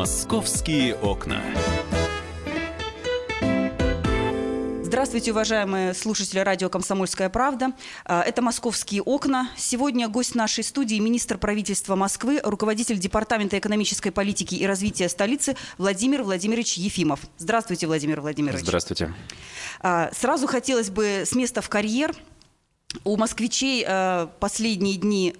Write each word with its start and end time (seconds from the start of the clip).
Московские 0.00 0.94
окна. 0.94 1.42
Здравствуйте, 4.82 5.32
уважаемые 5.32 5.92
слушатели 5.92 6.38
радио 6.38 6.70
«Комсомольская 6.70 7.28
правда». 7.28 7.72
А, 8.06 8.22
Это 8.22 8.40
«Московские 8.40 9.02
окна». 9.02 9.50
Сегодня 9.58 10.08
гость 10.08 10.34
нашей 10.34 10.64
студии– 10.64 10.98
министр 11.00 11.36
правительства 11.36 11.96
Москвы, 11.96 12.40
руководитель 12.42 12.96
Департамента 12.98 13.58
экономической 13.58 14.08
политики 14.08 14.54
и 14.54 14.66
развития 14.66 15.10
столицы 15.10 15.54
Владимир 15.76 16.22
Владимирович 16.22 16.78
Ефимов. 16.78 17.20
Здравствуйте, 17.36 17.86
Владимир 17.86 18.22
Владимирович. 18.22 18.62
Здравствуйте. 18.62 19.12
А, 19.82 20.10
Сразу 20.14 20.46
хотелось 20.46 20.88
бы 20.88 21.24
с 21.26 21.34
места 21.34 21.60
в 21.60 21.68
карьер. 21.68 22.16
У 23.04 23.18
москвичей 23.18 23.84
а, 23.86 24.30
последние 24.40 24.96
дни 24.96 25.36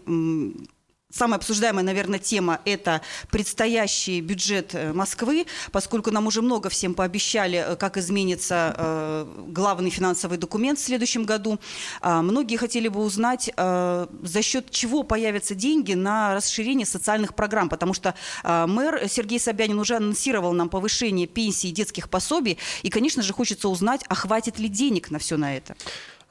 Самая 1.10 1.38
обсуждаемая, 1.38 1.84
наверное, 1.84 2.20
тема– 2.20 2.60
это 2.64 3.00
предстоящий 3.30 4.20
бюджет 4.20 4.74
э, 4.74 4.92
Москвы, 4.92 5.46
поскольку 5.72 6.12
нам 6.12 6.28
уже 6.28 6.40
много 6.40 6.68
всем 6.68 6.94
пообещали, 6.94 7.64
э, 7.66 7.76
как 7.76 7.96
изменится 7.96 8.74
э, 8.76 9.44
главный 9.48 9.90
финансовый 9.90 10.38
документ 10.38 10.78
в 10.78 10.82
следующем 10.82 11.24
году. 11.24 11.58
А, 12.00 12.22
Многие 12.22 12.56
хотели 12.56 12.86
бы 12.86 13.00
узнать, 13.00 13.50
за 13.56 14.42
счет 14.42 14.70
чего 14.70 15.02
появятся 15.02 15.54
деньги 15.54 15.94
на 15.94 16.34
расширение 16.34 16.86
социальных 16.86 17.34
программ, 17.34 17.68
потому 17.68 17.94
что 17.94 18.14
мэр 18.44 19.08
Сергей 19.08 19.40
Собянин 19.40 19.78
уже 19.78 19.96
анонсировал 19.96 20.52
нам 20.52 20.68
повышение 20.68 21.26
пенсий 21.26 21.68
и 21.68 21.72
детских 21.72 22.08
пособий, 22.08 22.58
и, 22.82 22.90
конечно 22.90 23.22
же, 23.22 23.32
хочется 23.32 23.68
узнать, 23.68 24.02
а 24.08 24.14
хватит 24.14 24.58
ли 24.58 24.68
денег 24.68 25.10
на 25.10 25.18
все 25.18 25.36
на 25.36 25.56
это. 25.56 25.76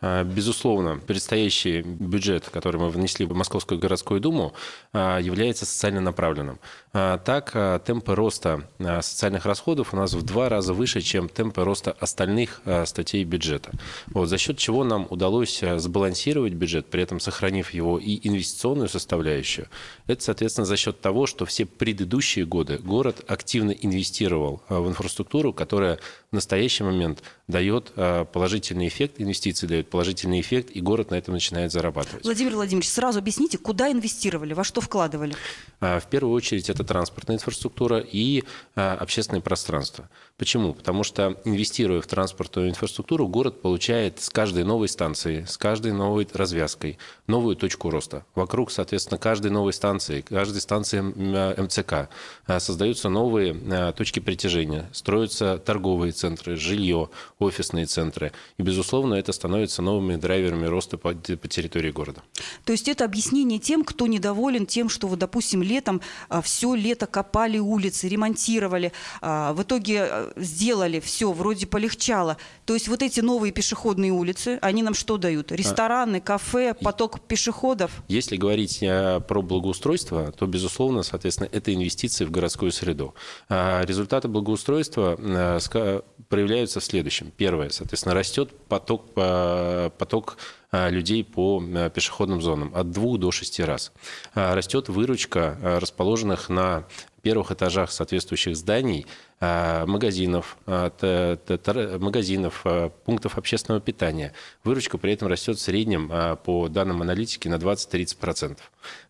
А, 0.01 0.23
Безусловно, 0.23 0.99
предстоящий 1.05 1.81
бюджет, 1.81 2.49
который 2.49 2.79
мы 2.79 2.89
внесли 2.89 3.25
в 3.25 3.33
Московскую 3.33 3.79
городскую 3.79 4.19
думу, 4.19 4.53
а, 4.93 5.19
является 5.19 5.65
социально 5.65 6.01
направленным. 6.01 6.59
А, 6.93 7.17
Так, 7.17 7.51
темпы 7.83 8.15
роста 8.15 8.63
социальных 9.01 9.45
расходов 9.45 9.93
у 9.93 9.97
нас 9.97 10.13
в 10.13 10.21
два 10.23 10.49
раза 10.49 10.73
выше, 10.73 11.01
чем 11.01 11.29
темпы 11.29 11.63
роста 11.63 11.91
остальных 11.99 12.61
статей 12.85 13.23
бюджета. 13.23 13.71
Вот, 14.07 14.27
за 14.27 14.37
счет 14.37 14.57
чего 14.57 14.83
нам 14.83 15.07
удалось 15.09 15.63
сбалансировать 15.77 16.53
бюджет, 16.53 16.87
при 16.87 17.03
этом 17.03 17.19
сохранив 17.19 17.71
его 17.71 17.99
и 17.99 18.27
инвестиционную 18.27 18.89
составляющую. 18.89 19.67
Это, 20.07 20.23
соответственно, 20.23 20.65
за 20.65 20.77
счет 20.77 21.01
того, 21.01 21.27
что 21.27 21.45
все 21.45 21.65
предыдущие 21.65 22.45
годы 22.45 22.77
город 22.77 23.23
активно 23.27 23.71
инвестировал 23.71 24.61
в 24.69 24.87
инфраструктуру, 24.87 25.53
которая 25.53 25.99
в 26.31 26.33
настоящий 26.33 26.83
момент 26.83 27.21
дает 27.47 27.91
положительный 28.31 28.87
эффект, 28.87 29.15
инвестиции 29.17 29.67
дают 29.67 29.88
положительный 29.89 30.41
эффект, 30.41 30.69
и 30.71 30.81
город 30.81 31.11
на 31.11 31.15
этом 31.15 31.33
начинает 31.33 31.71
зарабатывать. 31.71 32.23
Владимир 32.23 32.55
Владимирович, 32.55 32.89
сразу 32.89 33.19
объясните, 33.19 33.57
куда 33.57 33.91
инвестировали, 33.91 34.53
во 34.53 34.63
что 34.63 34.81
вкладывали? 34.81 35.35
А, 35.79 35.99
В 35.99 36.07
первую 36.07 36.33
очередь 36.33 36.69
это 36.69 36.83
транспортная 36.83 37.37
инфраструктура 37.37 37.99
и 37.99 38.43
а, 38.75 38.95
общественное 38.95 39.41
пространство. 39.41 40.09
Почему? 40.37 40.73
Потому 40.73 41.03
что 41.03 41.39
инвестируя 41.45 42.01
в 42.01 42.07
транспортную 42.07 42.69
инфраструктуру, 42.69 43.27
город 43.27 43.61
получает 43.61 44.21
с 44.21 44.29
каждой 44.29 44.63
новой 44.63 44.87
станции, 44.87 45.45
с 45.47 45.57
каждой 45.57 45.91
новой 45.91 46.27
развязкой 46.33 46.97
новую 47.27 47.55
точку 47.55 47.89
роста. 47.89 48.25
Вокруг, 48.35 48.71
соответственно, 48.71 49.17
каждой 49.17 49.51
новой 49.51 49.73
станции, 49.73 50.21
каждой 50.21 50.61
станции 50.61 51.01
а, 51.01 51.61
МЦК 51.61 52.09
создаются 52.59 53.09
новые 53.09 53.93
точки 53.93 54.19
притяжения, 54.19 54.89
строятся 54.93 55.57
торговые 55.57 56.11
центры, 56.11 56.55
жилье, 56.55 57.09
офисные 57.39 57.85
центры. 57.85 58.31
И, 58.57 58.63
безусловно, 58.63 59.15
это 59.15 59.31
становится 59.31 59.78
новыми 59.81 60.15
драйверами 60.15 60.65
роста 60.65 60.97
по 60.97 61.13
по 61.13 61.47
территории 61.47 61.91
города. 61.91 62.21
То 62.65 62.71
есть 62.71 62.87
это 62.87 63.05
объяснение 63.05 63.59
тем, 63.59 63.83
кто 63.83 64.07
недоволен 64.07 64.65
тем, 64.65 64.89
что, 64.89 65.07
вот, 65.07 65.19
допустим, 65.19 65.61
летом 65.63 66.01
все 66.43 66.75
лето 66.75 67.07
копали 67.07 67.57
улицы, 67.57 68.07
ремонтировали, 68.07 68.91
а, 69.21 69.53
в 69.53 69.63
итоге 69.63 70.03
а, 70.03 70.33
сделали 70.35 70.99
все, 70.99 71.31
вроде 71.31 71.67
полегчало. 71.67 72.37
То 72.65 72.73
есть 72.73 72.87
вот 72.87 73.01
эти 73.01 73.19
новые 73.19 73.51
пешеходные 73.51 74.11
улицы, 74.11 74.59
они 74.61 74.83
нам 74.83 74.93
что 74.93 75.17
дают? 75.17 75.51
Рестораны, 75.51 76.21
кафе, 76.21 76.73
поток 76.73 77.21
пешеходов? 77.21 77.91
Если 78.07 78.37
говорить 78.37 78.79
э, 78.81 79.19
про 79.27 79.41
благоустройство, 79.41 80.31
то, 80.31 80.45
безусловно, 80.45 81.03
соответственно, 81.03 81.49
это 81.51 81.73
инвестиции 81.73 82.25
в 82.25 82.31
городскую 82.31 82.71
среду. 82.71 83.15
А 83.47 83.83
Результаты 83.85 84.27
благоустройства 84.27 85.15
э, 85.17 86.01
проявляются 86.27 86.79
в 86.79 86.83
следующем. 86.83 87.31
Первое, 87.35 87.69
соответственно, 87.69 88.15
растет 88.15 88.51
поток, 88.69 89.07
э, 89.15 89.89
поток 89.97 90.37
э, 90.71 90.89
людей 90.89 91.23
по 91.23 91.61
э, 91.61 91.89
пешеходным 91.89 92.41
зонам 92.41 92.71
от 92.73 92.91
двух 92.91 93.19
до 93.19 93.31
шести 93.31 93.63
раз. 93.63 93.91
Растет 94.35 94.87
выручка 94.87 95.57
расположенных 95.61 96.49
на 96.49 96.85
первых 97.19 97.51
этажах 97.51 97.91
соответствующих 97.91 98.55
зданий 98.55 99.05
э, 99.39 99.85
магазинов, 99.85 100.57
э, 100.65 101.97
магазинов, 101.99 102.61
э, 102.65 102.89
пунктов 103.05 103.37
общественного 103.37 103.81
питания. 103.81 104.33
Выручка 104.63 104.97
при 104.97 105.13
этом 105.13 105.27
растет 105.27 105.57
в 105.57 105.61
среднем, 105.61 106.09
по 106.43 106.67
данным 106.69 107.01
аналитики, 107.01 107.47
на 107.47 107.55
20-30%. 107.55 108.57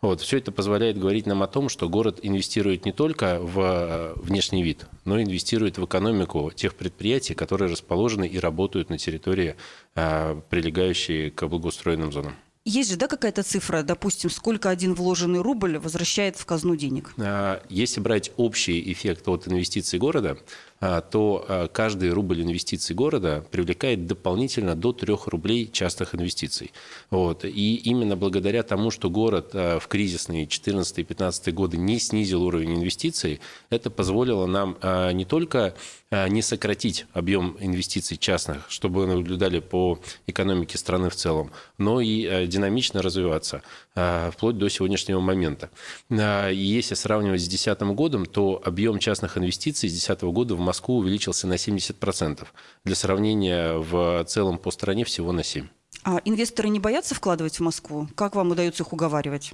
Вот. 0.02 0.22
Все 0.22 0.38
это 0.38 0.52
позволяет 0.52 0.98
говорить 0.98 1.25
нам 1.25 1.44
о 1.44 1.48
том, 1.48 1.69
что 1.69 1.90
город 1.90 2.19
инвестирует 2.22 2.86
не 2.86 2.92
только 2.92 3.40
в 3.40 4.14
внешний 4.16 4.64
вид, 4.64 4.86
но 5.06 5.19
и 5.19 5.24
инвестирует 5.24 5.78
в 5.78 5.86
экономику 5.86 6.52
тех 6.53 6.75
предприятий, 6.75 7.34
которые 7.34 7.72
расположены 7.72 8.28
и 8.28 8.40
работают 8.40 8.90
на 8.90 8.98
территории, 8.98 9.56
прилегающей 9.94 11.30
к 11.31 11.48
благоустроенным 11.48 12.12
зонам. 12.12 12.36
Есть 12.69 12.91
же, 12.91 12.97
да, 12.97 13.07
какая-то 13.07 13.41
цифра, 13.41 13.81
допустим, 13.81 14.30
сколько 14.30 14.69
один 14.69 14.94
вложенный 14.94 15.41
рубль 15.41 15.80
возвращает 15.80 16.38
в 16.38 16.46
казну 16.46 16.75
денег? 16.75 17.13
А, 17.18 17.63
Если 17.68 18.00
брать 18.00 18.31
общий 18.38 18.94
эффект 18.94 19.28
от 19.28 19.47
инвестиций 19.47 19.97
города, 19.97 20.38
то 20.79 21.45
а, 21.47 21.67
каждый 21.67 22.12
рубль 22.12 22.41
инвестиций 22.41 22.95
города 22.95 23.44
привлекает 23.51 24.07
дополнительно 24.07 24.75
до 24.75 24.94
3 24.94 25.16
рублей 25.25 25.69
частных 25.72 26.16
инвестиций. 26.16 26.72
Вот. 27.09 27.44
И 27.44 27.75
именно 27.75 28.16
благодаря 28.16 28.63
тому, 28.63 28.89
что 28.89 29.09
город 29.09 29.51
а, 29.53 29.79
в 29.79 29.88
кризисные 29.88 30.45
14-15 30.45 31.51
годы 31.51 31.78
не 31.78 32.00
снизил 32.00 32.44
уровень 32.44 32.75
инвестиций, 32.75 33.41
это 33.69 33.89
позволило 33.89 34.45
нам 34.45 34.78
а, 34.81 35.12
не 35.12 35.25
только 35.25 35.75
а, 36.12 36.28
не 36.28 36.41
сократить 36.41 37.06
объем 37.13 37.57
инвестиций 37.59 38.18
частных, 38.18 38.66
чтобы 38.69 39.06
наблюдали 39.06 39.59
по 39.59 40.00
экономике 40.28 40.78
страны 40.78 41.09
в 41.09 41.16
целом, 41.16 41.51
но 41.78 42.01
и 42.01 42.25
а, 42.25 42.47
динамично 42.47 43.01
развиваться 43.01 43.62
а, 43.95 44.31
вплоть 44.31 44.57
до 44.57 44.69
сегодняшнего 44.69 45.19
момента. 45.19 45.69
А, 46.09 46.50
Если 46.50 46.95
сравнивать 46.95 47.41
с 47.41 47.47
2010 47.47 47.81
годом, 47.95 48.25
то 48.25 48.62
объем 48.63 48.97
частных 48.97 49.38
инвестиций 49.38 49.89
с 49.89 49.91
2010 49.91 50.22
года 50.34 50.56
в 50.56 50.59
Москву 50.69 50.97
увеличился 50.97 51.47
на 51.47 51.56
70%. 51.56 52.46
Для 52.84 52.96
сравнения, 52.96 53.74
в 53.74 54.24
целом 54.25 54.59
по 54.59 54.69
стране 54.69 55.03
всего 55.03 55.31
на 55.31 55.40
7%. 55.40 55.68
А 56.03 56.22
инвесторы 56.25 56.69
не 56.69 56.80
боятся 56.80 57.16
вкладывать 57.16 57.57
в 57.57 57.63
Москву? 57.63 58.07
Как 58.16 58.35
вам 58.35 58.52
удается 58.52 58.84
их 58.84 58.94
уговаривать? 58.94 59.53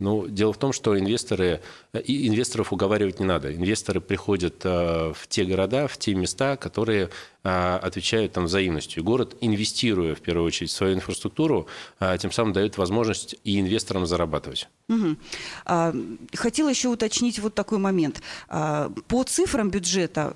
Ну, 0.00 0.26
дело 0.26 0.52
в 0.54 0.58
том, 0.58 0.72
что 0.72 0.98
инвесторы, 0.98 1.60
инвесторов 1.92 2.72
уговаривать 2.72 3.20
не 3.20 3.26
надо. 3.26 3.54
Инвесторы 3.54 4.00
приходят 4.00 4.64
э, 4.64 5.12
в 5.14 5.28
те 5.28 5.44
города, 5.44 5.86
в 5.88 5.98
те 5.98 6.14
места, 6.14 6.56
которые 6.56 7.10
э, 7.44 7.78
отвечают 7.82 8.32
там 8.32 8.46
взаимностью. 8.46 9.04
Город, 9.04 9.36
инвестируя 9.42 10.14
в 10.14 10.20
первую 10.22 10.46
очередь 10.46 10.70
в 10.70 10.74
свою 10.74 10.94
инфраструктуру, 10.94 11.66
э, 12.00 12.16
тем 12.18 12.32
самым 12.32 12.54
дает 12.54 12.78
возможность 12.78 13.36
и 13.44 13.60
инвесторам 13.60 14.06
зарабатывать. 14.06 14.68
А, 15.66 15.94
Хотела 16.34 16.70
еще 16.70 16.88
уточнить 16.88 17.38
вот 17.38 17.54
такой 17.54 17.78
момент. 17.78 18.22
А, 18.48 18.90
По 19.06 19.22
цифрам 19.24 19.70
бюджета 19.70 20.34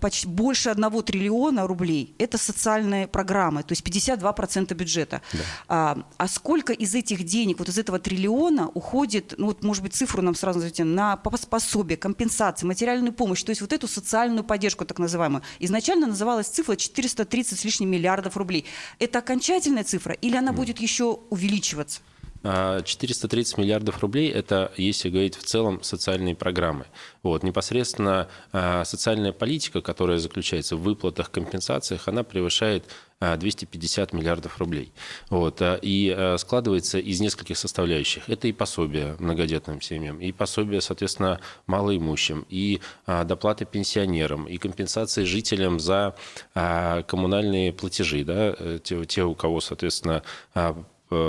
почти 0.00 0.26
больше 0.26 0.70
одного 0.70 1.02
триллиона 1.02 1.66
рублей– 1.66 2.14
это 2.18 2.38
социальные 2.38 3.06
программы, 3.06 3.62
то 3.62 3.72
есть 3.72 3.86
52% 3.86 4.74
бюджета. 4.74 5.22
А, 5.68 5.98
а 6.16 6.28
сколько 6.28 6.72
из 6.72 6.94
этих 6.94 7.24
денег, 7.24 7.58
вот 7.58 7.68
из 7.68 7.78
этого 7.78 7.98
триллиона 7.98 8.68
уходит, 8.68 9.34
ну 9.38 9.46
вот, 9.46 9.62
может 9.62 9.82
быть, 9.82 9.94
цифру 9.94 10.22
нам 10.22 10.34
сразу 10.34 10.58
назовите, 10.58 10.84
на 10.84 11.20
пос- 11.22 11.48
пособие, 11.48 11.96
компенсации, 11.96 12.66
материальную 12.66 13.12
помощь, 13.12 13.42
то 13.42 13.50
есть 13.50 13.60
вот 13.60 13.72
эту 13.72 13.88
социальную 13.88 14.44
поддержку 14.44 14.84
так 14.84 14.98
называемую. 14.98 15.42
Изначально 15.60 16.06
называлась 16.06 16.46
цифра 16.46 16.76
430 16.76 17.58
с 17.58 17.64
лишним 17.64 17.90
миллиардов 17.90 18.36
рублей. 18.36 18.64
Это 18.98 19.18
окончательная 19.18 19.84
цифра 19.84 20.12
или 20.14 20.36
она 20.36 20.52
будет 20.52 20.80
еще 20.80 21.18
увеличиваться? 21.30 22.00
А 22.44 22.82
430 22.82 23.58
миллиардов 23.58 24.00
рублей– 24.00 24.30
это, 24.32 24.72
если 24.76 25.10
говорить 25.10 25.36
в 25.36 25.44
целом, 25.44 25.82
социальные 25.82 26.34
программы. 26.34 26.86
Вот, 27.22 27.42
непосредственно 27.42 28.28
а, 28.52 28.84
социальная 28.84 29.32
политика, 29.32 29.80
которая 29.80 30.18
заключается 30.18 30.76
в 30.76 30.82
выплатах, 30.82 31.30
компенсациях, 31.30 32.08
она 32.08 32.24
превышает 32.24 32.84
а, 33.20 33.36
250 33.36 34.12
миллиардов 34.12 34.58
рублей. 34.58 34.92
Вот, 35.30 35.62
а, 35.62 35.76
и 35.80 36.10
а, 36.10 36.36
складывается 36.36 36.98
из 36.98 37.20
нескольких 37.20 37.56
составляющих. 37.56 38.28
Это 38.28 38.48
и 38.48 38.52
пособие 38.52 39.14
многодетным 39.20 39.80
семьям, 39.80 40.20
и 40.20 40.32
пособие, 40.32 40.80
соответственно, 40.80 41.40
малоимущим, 41.68 42.44
и 42.48 42.80
а, 43.06 43.22
доплаты 43.22 43.64
пенсионерам, 43.64 44.46
и 44.48 44.56
компенсации 44.58 45.22
жителям 45.22 45.78
за 45.78 46.16
а, 46.54 47.02
коммунальные 47.04 47.72
платежи, 47.72 48.24
да, 48.24 48.54
э, 48.58 48.80
те, 48.82 49.04
те, 49.04 49.22
у 49.22 49.34
кого, 49.36 49.60
соответственно, 49.60 50.22
а, 50.54 50.84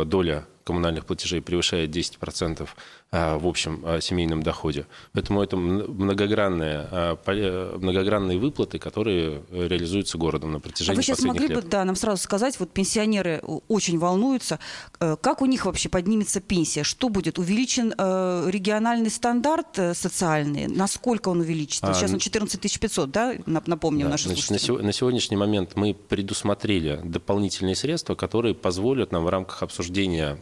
доля 0.06 0.48
коммунальных 0.63 1.06
платежей 1.06 1.42
превышает 1.42 1.95
10% 1.95 2.68
а, 3.12 3.38
в 3.38 3.48
общем 3.48 3.81
а, 3.83 4.01
семейном 4.01 4.42
доходе. 4.44 4.88
Поэтому 5.13 5.44
это 5.44 5.56
многогранные, 5.57 6.88
а, 6.92 7.77
многогранные 7.77 8.39
выплаты, 8.39 8.80
которые 8.80 9.44
реализуются 9.51 10.18
городом 10.18 10.51
на 10.51 10.60
протяжении 10.60 10.95
а 10.95 10.98
вы 10.98 11.04
сейчас 11.04 11.21
могли 11.21 11.48
лет. 11.48 11.63
бы 11.63 11.69
да, 11.69 11.83
нам 11.86 11.95
сразу 11.95 12.21
сказать, 12.21 12.60
вот 12.60 12.71
пенсионеры 12.71 13.42
очень 13.68 14.00
волнуются, 14.00 14.60
э, 15.00 15.15
как 15.21 15.42
у 15.42 15.45
них 15.45 15.65
вообще 15.65 15.89
поднимется 15.89 16.39
пенсия? 16.39 16.83
Что 16.83 17.09
будет? 17.09 17.39
Увеличен 17.39 17.94
э, 17.98 18.45
региональный 18.50 19.09
стандарт 19.09 19.77
э, 19.77 19.94
социальный? 19.94 20.68
Насколько 20.68 21.30
он 21.30 21.39
увеличится? 21.42 21.94
Сейчас 21.94 22.12
он 22.12 22.19
14 22.19 22.80
500, 22.80 23.12
да? 23.12 23.33
Напомним 23.45 24.06
да, 24.06 24.12
наши 24.12 24.27
значит, 24.27 24.45
слушатели. 24.45 24.77
на, 24.77 24.83
на 24.83 24.94
сегодняшний 24.94 25.38
момент 25.38 25.71
мы 25.75 25.94
предусмотрели 25.94 27.00
дополнительные 27.04 27.75
средства, 27.75 28.16
которые 28.16 28.56
позволят 28.56 29.12
нам 29.12 29.24
в 29.24 29.30
рамках 29.30 29.63
обсуждения 29.63 30.39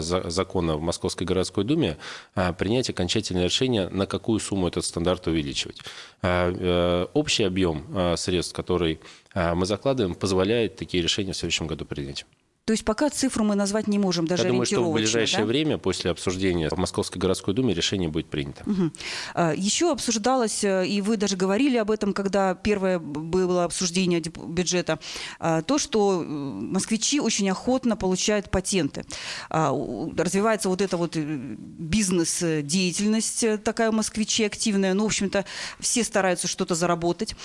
закона 0.00 0.76
в 0.76 0.82
Московской 0.82 1.26
городской 1.26 1.64
думе 1.64 1.96
а, 2.34 2.52
принять 2.52 2.90
окончательное 2.90 3.44
решение, 3.44 3.88
на 3.88 4.06
какую 4.06 4.40
сумму 4.40 4.68
этот 4.68 4.84
стандарт 4.84 5.26
увеличивать. 5.26 5.78
А, 6.22 7.08
общий 7.14 7.44
объем 7.44 8.16
средств, 8.16 8.54
который 8.54 9.00
мы 9.34 9.66
закладываем, 9.66 10.14
позволяет 10.14 10.76
такие 10.76 11.02
решения 11.02 11.32
в 11.32 11.36
следующем 11.36 11.66
году 11.66 11.84
принять. 11.84 12.24
То 12.66 12.72
есть 12.72 12.82
пока 12.86 13.10
цифру 13.10 13.44
мы 13.44 13.56
назвать 13.56 13.88
не 13.88 13.98
можем, 13.98 14.26
даже 14.26 14.44
Я 14.44 14.48
думаю, 14.48 14.64
что 14.64 14.82
в 14.82 14.94
ближайшее 14.94 15.40
да? 15.40 15.44
время, 15.44 15.76
после 15.76 16.10
обсуждения 16.10 16.70
в 16.70 16.78
Московской 16.78 17.20
городской 17.20 17.52
думе, 17.52 17.74
решение 17.74 18.08
будет 18.08 18.30
принято. 18.30 18.62
Мгм. 18.64 18.90
А, 19.34 19.52
Еще 19.54 19.92
обсуждалось, 19.92 20.64
э, 20.64 20.86
и 20.86 21.02
вы 21.02 21.18
даже 21.18 21.36
говорили 21.36 21.76
об 21.76 21.90
этом, 21.90 22.14
когда 22.14 22.54
первое 22.54 22.98
было 22.98 23.64
обсуждение 23.64 24.20
бюджета, 24.20 24.98
а, 25.38 25.60
то, 25.60 25.76
что 25.76 26.22
э, 26.22 26.26
москвичи 26.26 27.20
очень 27.20 27.50
охотно 27.50 27.98
получают 27.98 28.50
патенты. 28.50 29.04
А, 29.50 29.70
Развивается 30.16 30.70
вот 30.70 30.80
эта 30.80 30.96
вот 30.96 31.16
э, 31.16 31.20
бизнес-деятельность 31.20 33.44
такая 33.62 33.90
у 33.90 33.92
москвичей 33.92 34.46
активная. 34.46 34.94
Ну, 34.94 35.02
в 35.02 35.06
общем-то, 35.06 35.44
все 35.80 36.02
стараются 36.02 36.48
что-то 36.48 36.74
заработать. 36.74 37.36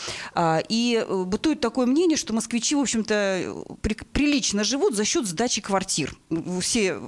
И 0.70 1.06
бытует 1.10 1.60
такое 1.60 1.88
мнение, 1.88 2.16
что 2.18 2.34
москвичи, 2.34 2.76
в 2.76 2.80
общем-то, 2.80 3.66
при- 3.82 3.98
прилично 4.14 4.64
живут 4.64 4.96
за 4.96 5.09
счет 5.10 5.26
сдачи 5.26 5.62
квартир. 5.62 6.16
Все 6.62 7.00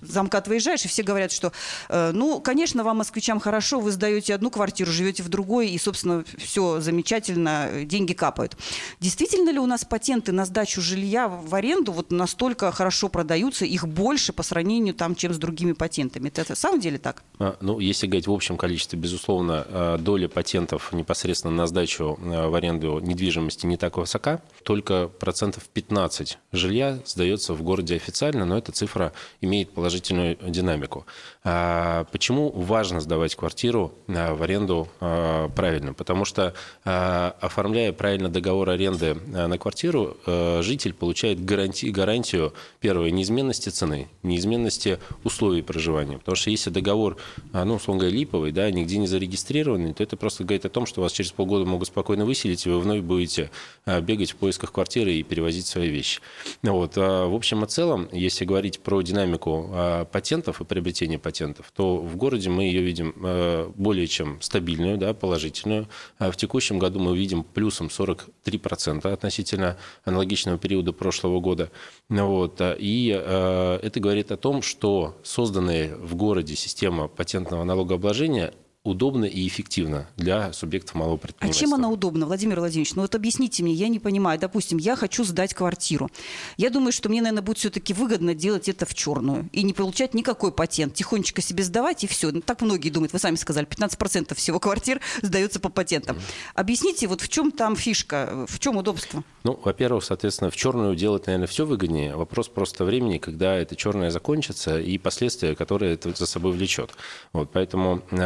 замкат 0.00 0.48
выезжаешь, 0.48 0.84
и 0.84 0.88
все 0.88 1.02
говорят, 1.02 1.30
что, 1.30 1.52
э, 1.88 2.12
ну, 2.12 2.40
конечно, 2.40 2.82
вам, 2.82 2.98
москвичам, 2.98 3.40
хорошо, 3.40 3.78
вы 3.78 3.92
сдаете 3.92 4.34
одну 4.34 4.50
квартиру, 4.50 4.90
живете 4.90 5.22
в 5.22 5.28
другой, 5.28 5.68
и, 5.68 5.78
собственно, 5.78 6.24
все 6.38 6.80
замечательно, 6.80 7.68
э, 7.70 7.84
деньги 7.84 8.14
капают. 8.14 8.56
Действительно 9.00 9.50
ли 9.50 9.58
у 9.58 9.66
нас 9.66 9.84
патенты 9.84 10.32
на 10.32 10.46
сдачу 10.46 10.80
жилья 10.80 11.28
в 11.28 11.54
аренду 11.54 11.92
вот 11.92 12.10
настолько 12.10 12.72
хорошо 12.72 13.08
продаются, 13.08 13.66
их 13.66 13.86
больше 13.86 14.32
по 14.32 14.42
сравнению 14.42 14.94
там, 14.94 15.14
чем 15.14 15.34
с 15.34 15.38
другими 15.38 15.72
патентами? 15.72 16.28
Это 16.28 16.46
на 16.48 16.56
самом 16.56 16.80
деле 16.80 16.98
так? 16.98 17.22
А, 17.38 17.56
Ну, 17.60 17.80
если 17.80 18.06
говорить 18.06 18.26
в 18.26 18.32
общем 18.32 18.56
количестве, 18.56 18.98
безусловно, 18.98 19.66
а, 19.68 19.98
доля 19.98 20.28
патентов 20.28 20.92
непосредственно 20.92 21.54
на 21.54 21.66
сдачу 21.66 22.18
в 22.18 22.54
аренду 22.54 22.98
недвижимости 23.00 23.66
не 23.66 23.76
так 23.76 23.98
высока. 23.98 24.40
Только 24.62 25.08
процентов 25.08 25.64
15 25.68 26.38
жилья 26.52 26.98
сдается 27.26 27.54
в 27.54 27.62
городе 27.62 27.96
официально, 27.96 28.44
но 28.44 28.56
эта 28.56 28.72
цифра 28.72 29.12
имеет 29.40 29.70
положительную 29.70 30.36
динамику. 30.46 31.06
А, 31.44 32.04
Почему 32.12 32.50
важно 32.50 33.00
сдавать 33.00 33.34
квартиру 33.34 33.92
а, 34.08 34.34
в 34.34 34.42
аренду 34.42 34.88
а, 35.00 35.48
правильно? 35.50 35.92
Потому 35.92 36.24
что, 36.24 36.54
оформляя 36.84 37.92
правильно 37.92 38.28
договор 38.28 38.70
аренды 38.70 39.14
на 39.14 39.58
квартиру, 39.58 40.16
житель 40.60 40.92
получает 40.92 41.38
гаранти- 41.40 41.90
гарантию, 41.90 42.54
первое, 42.80 43.10
неизменности 43.10 43.68
цены, 43.68 44.08
неизменности 44.22 44.98
условий 45.24 45.62
проживания. 45.62 46.18
Потому 46.18 46.36
что 46.36 46.50
если 46.50 46.70
договор, 46.70 47.16
ну, 47.52 47.74
условно 47.74 48.00
говоря, 48.02 48.16
липовый, 48.16 48.52
да, 48.52 48.70
нигде 48.70 48.98
не 48.98 49.06
зарегистрированный, 49.06 49.94
то 49.94 50.02
это 50.02 50.16
просто 50.16 50.44
говорит 50.44 50.64
о 50.64 50.68
том, 50.68 50.86
что 50.86 51.00
вас 51.00 51.12
через 51.12 51.32
полгода 51.32 51.64
могут 51.64 51.88
спокойно 51.88 52.24
выселить, 52.24 52.66
и 52.66 52.70
вы 52.70 52.80
вновь 52.80 53.00
будете 53.00 53.50
бегать 53.86 54.32
в 54.32 54.36
поисках 54.36 54.72
квартиры 54.72 55.12
и 55.14 55.22
перевозить 55.22 55.66
свои 55.66 55.88
вещи. 55.88 56.20
Вот. 56.62 56.96
В 57.24 57.34
общем 57.34 57.64
и 57.64 57.66
целом, 57.66 58.08
если 58.12 58.44
говорить 58.44 58.80
про 58.80 59.00
динамику 59.00 59.70
а, 59.72 60.04
патентов 60.04 60.60
и 60.60 60.64
приобретения 60.64 61.18
патентов, 61.18 61.72
то 61.74 61.96
в 61.96 62.16
городе 62.16 62.50
мы 62.50 62.64
ее 62.64 62.82
видим 62.82 63.14
а, 63.22 63.72
более 63.74 64.06
чем 64.06 64.40
стабильную, 64.42 64.98
да, 64.98 65.14
положительную. 65.14 65.88
А 66.18 66.30
В 66.30 66.36
текущем 66.36 66.78
году 66.78 66.98
мы 66.98 67.16
видим 67.16 67.44
плюсом 67.44 67.86
43% 67.86 69.10
относительно 69.10 69.76
аналогичного 70.04 70.58
периода 70.58 70.92
прошлого 70.92 71.40
года. 71.40 71.70
Вот. 72.08 72.60
а, 72.60 72.76
И 72.78 73.10
э, 73.10 73.78
это 73.82 74.00
говорит 74.00 74.32
о 74.32 74.36
том, 74.36 74.62
что 74.62 75.16
созданная 75.22 75.96
в 75.96 76.14
городе 76.14 76.56
система 76.56 77.08
патентного 77.08 77.64
налогообложения 77.64 78.52
удобно 78.86 79.24
и 79.24 79.46
эффективно 79.46 80.08
для 80.16 80.52
субъектов 80.52 80.94
малого 80.94 81.16
А 81.16 81.18
предпринимательства. 81.18 81.66
чем 81.66 81.74
она 81.74 81.88
удобна, 81.88 82.26
Владимир 82.26 82.58
Владимирович? 82.60 82.94
Ну 82.94 83.02
вот 83.02 83.14
объясните 83.14 83.62
мне, 83.62 83.72
я 83.72 83.88
не 83.88 83.98
понимаю. 83.98 84.38
Допустим, 84.38 84.78
я 84.78 84.96
хочу 84.96 85.24
сдать 85.24 85.54
квартиру. 85.54 86.10
Я 86.56 86.70
думаю, 86.70 86.92
что 86.92 87.08
мне, 87.08 87.20
наверное, 87.20 87.42
будет 87.42 87.58
все-таки 87.58 87.92
выгодно 87.94 88.34
делать 88.34 88.68
это 88.68 88.86
в 88.86 88.94
черную 88.94 89.48
и 89.52 89.62
не 89.62 89.72
получать 89.72 90.14
никакой 90.14 90.52
патент. 90.52 90.94
Тихонечко 90.94 91.42
себе 91.42 91.64
сдавать 91.64 92.04
и 92.04 92.06
все. 92.06 92.30
Ну, 92.30 92.40
так 92.40 92.60
многие 92.62 92.90
думают, 92.90 93.12
вы 93.12 93.18
сами 93.18 93.36
сказали, 93.36 93.66
15% 93.66 94.34
всего 94.34 94.60
квартир 94.60 95.00
сдаются 95.22 95.60
по 95.60 95.68
патентам. 95.68 96.18
Объясните, 96.54 97.06
вот 97.06 97.20
в 97.20 97.28
чем 97.28 97.50
там 97.52 97.76
фишка, 97.76 98.46
в 98.48 98.58
чем 98.58 98.76
удобство? 98.76 99.22
Ну, 99.44 99.58
во-первых, 99.64 100.04
соответственно, 100.04 100.50
в 100.50 100.56
черную 100.56 100.94
делать, 100.96 101.26
наверное, 101.26 101.46
все 101.46 101.64
выгоднее. 101.66 102.16
Вопрос 102.16 102.48
просто 102.48 102.84
времени, 102.84 103.18
когда 103.18 103.54
это 103.56 103.76
черное 103.76 104.10
закончится 104.10 104.78
и 104.80 104.98
последствия, 104.98 105.54
которые 105.54 105.94
это 105.94 106.10
за 106.14 106.26
собой 106.26 106.52
влечет. 106.52 106.90
Вот, 107.32 107.50
поэтому, 107.52 108.02
э, 108.10 108.16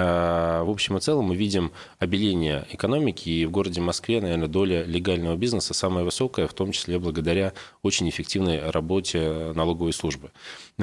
в 0.64 0.70
общем 0.70 0.96
и 0.96 1.00
целом, 1.00 1.26
мы 1.26 1.36
видим 1.36 1.72
обеление 1.98 2.66
экономики, 2.70 3.28
и 3.28 3.46
в 3.46 3.50
городе 3.50 3.80
Москве, 3.80 4.20
наверное, 4.20 4.48
доля 4.48 4.84
легального 4.84 5.36
бизнеса 5.36 5.74
самая 5.74 6.04
высокая, 6.04 6.46
в 6.46 6.54
том 6.54 6.72
числе 6.72 6.98
благодаря 6.98 7.52
очень 7.82 8.08
эффективной 8.08 8.70
работе 8.70 9.52
налоговой 9.54 9.92
службы. 9.92 10.30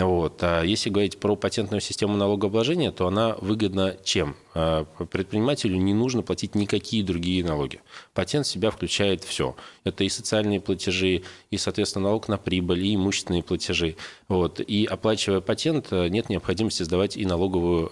Вот. 0.04 0.44
А 0.44 0.64
если 0.64 0.90
говорить 0.90 1.20
про 1.20 1.36
патентную 1.36 1.82
систему 1.82 2.18
налогообложения, 2.18 2.92
то 2.92 3.08
она 3.08 3.36
выгодна 3.42 3.98
чем? 4.04 4.36
А, 4.54 4.86
Предпринимателю 4.86 5.78
не 5.78 5.94
нужно 5.94 6.22
платить 6.22 6.56
никакие 6.56 7.04
другие 7.04 7.44
налоги. 7.44 7.82
Патент 8.14 8.46
в 8.46 8.50
себя 8.50 8.70
включает 8.70 9.24
все. 9.24 9.56
Это 9.84 10.04
и 10.04 10.10
социальные 10.10 10.62
платежи, 10.62 11.24
и, 11.50 11.58
соответственно, 11.58 12.10
налог 12.10 12.28
на 12.28 12.38
прибыль, 12.38 12.86
и 12.86 12.96
имущественные 12.96 13.44
платежи. 13.44 13.96
Вот. 14.28 14.60
И 14.60 14.86
оплачивая 14.86 15.42
патент, 15.42 15.88
э, 15.92 16.10
нет 16.10 16.30
необходимости 16.30 16.84
сдавать 16.84 17.18
и 17.18 17.26
налоговую, 17.26 17.92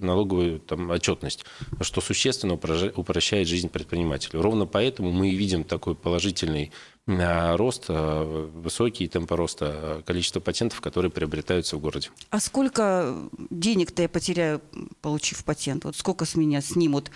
налоговую 0.00 0.60
там, 0.60 0.90
отчетность, 0.90 1.44
что 1.80 2.00
существенно 2.00 2.54
упрощает 2.54 3.48
жизнь 3.48 3.68
предпринимателю. 3.68 4.42
Ровно 4.42 4.66
поэтому 4.66 5.10
мы 5.10 5.30
и 5.30 5.34
видим 5.34 5.64
такой 5.64 5.94
положительный 5.94 6.70
рост, 7.06 7.86
а, 7.88 8.24
высокий 8.54 9.08
темп 9.08 9.32
роста 9.32 9.66
а, 9.72 10.02
количества 10.02 10.40
патентов, 10.40 10.80
которые 10.80 11.10
приобретаются 11.10 11.76
в 11.76 11.80
городе. 11.80 12.10
А 12.30 12.38
сколько 12.40 13.14
денег-то 13.50 14.02
я 14.02 14.08
потеряю, 14.08 14.60
получив 15.00 15.44
патент? 15.44 15.84
Вот 15.84 15.96
сколько 15.96 16.24
с 16.24 16.36
меня 16.36 16.60
снимут 16.60 17.10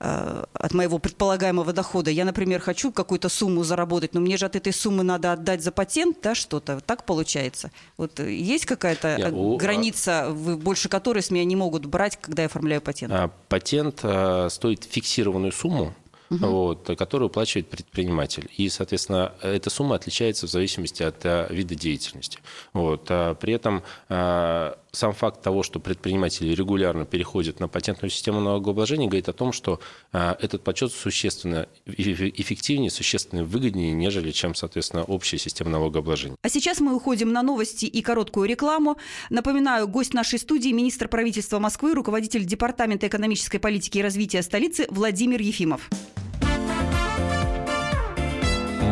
э, 0.00 0.44
от 0.52 0.74
моего 0.74 0.98
предполагаемого 0.98 1.72
дохода? 1.72 2.10
Я, 2.10 2.24
например, 2.24 2.60
хочу 2.60 2.92
какую-то 2.92 3.28
сумму 3.28 3.64
заработать, 3.64 4.14
но 4.14 4.20
мне 4.20 4.36
же 4.36 4.46
от 4.46 4.54
этой 4.56 4.72
суммы 4.72 5.02
надо 5.02 5.32
отдать 5.32 5.62
за 5.62 5.72
патент, 5.72 6.18
да, 6.22 6.34
что-то. 6.34 6.80
Так 6.80 7.04
получается? 7.04 7.70
Вот 7.96 8.20
э, 8.20 8.32
есть 8.32 8.66
какая-то 8.66 9.16
Я- 9.18 9.28
э, 9.28 9.32
у- 9.32 9.56
граница, 9.56 10.28
вы- 10.30 10.56
больше 10.56 10.88
которой 10.88 11.22
с 11.22 11.30
меня 11.30 11.44
не 11.44 11.56
могут 11.56 11.86
брать, 11.86 12.16
когда 12.20 12.42
я 12.42 12.46
оформляю 12.46 12.80
патент? 12.80 13.12
А, 13.12 13.30
Патент 13.48 14.00
а, 14.04 14.48
стоит 14.50 14.84
фиксированную 14.84 15.52
сумму, 15.52 15.94
вот, 16.40 16.90
которую 16.98 17.28
уплачивает 17.28 17.68
предприниматель. 17.68 18.50
И, 18.56 18.68
соответственно, 18.68 19.32
эта 19.42 19.70
сумма 19.70 19.96
отличается 19.96 20.46
в 20.46 20.50
зависимости 20.50 21.02
от 21.02 21.24
а, 21.24 21.52
вида 21.52 21.74
деятельности. 21.74 22.38
Вот. 22.72 23.06
А 23.08 23.34
При 23.34 23.54
этом 23.54 23.82
а, 24.08 24.78
сам 24.92 25.14
факт 25.14 25.42
того, 25.42 25.62
что 25.62 25.80
предприниматели 25.80 26.52
регулярно 26.52 27.06
переходят 27.06 27.60
на 27.60 27.68
патентную 27.68 28.10
систему 28.10 28.40
налогообложения, 28.40 29.06
говорит 29.06 29.28
о 29.28 29.32
том, 29.32 29.52
что 29.52 29.80
а, 30.12 30.36
этот 30.40 30.62
подсчет 30.62 30.92
существенно 30.92 31.66
эф- 31.86 32.32
эффективнее, 32.36 32.90
существенно 32.90 33.44
выгоднее, 33.44 33.92
нежели 33.92 34.30
чем, 34.30 34.54
соответственно, 34.54 35.04
общая 35.04 35.38
система 35.38 35.70
налогообложения. 35.70 36.36
А 36.42 36.48
сейчас 36.48 36.80
мы 36.80 36.94
уходим 36.94 37.32
на 37.32 37.42
новости 37.42 37.86
и 37.86 38.02
короткую 38.02 38.48
рекламу. 38.48 38.98
Напоминаю, 39.30 39.88
гость 39.88 40.14
нашей 40.14 40.38
студии– 40.38 40.70
министр 40.72 41.08
правительства 41.08 41.58
Москвы, 41.58 41.94
руководитель 41.94 42.44
Департамента 42.44 43.06
экономической 43.06 43.58
политики 43.58 43.98
и 43.98 44.02
развития 44.02 44.42
столицы 44.42 44.86
Владимир 44.90 45.40
Ефимов. 45.40 45.88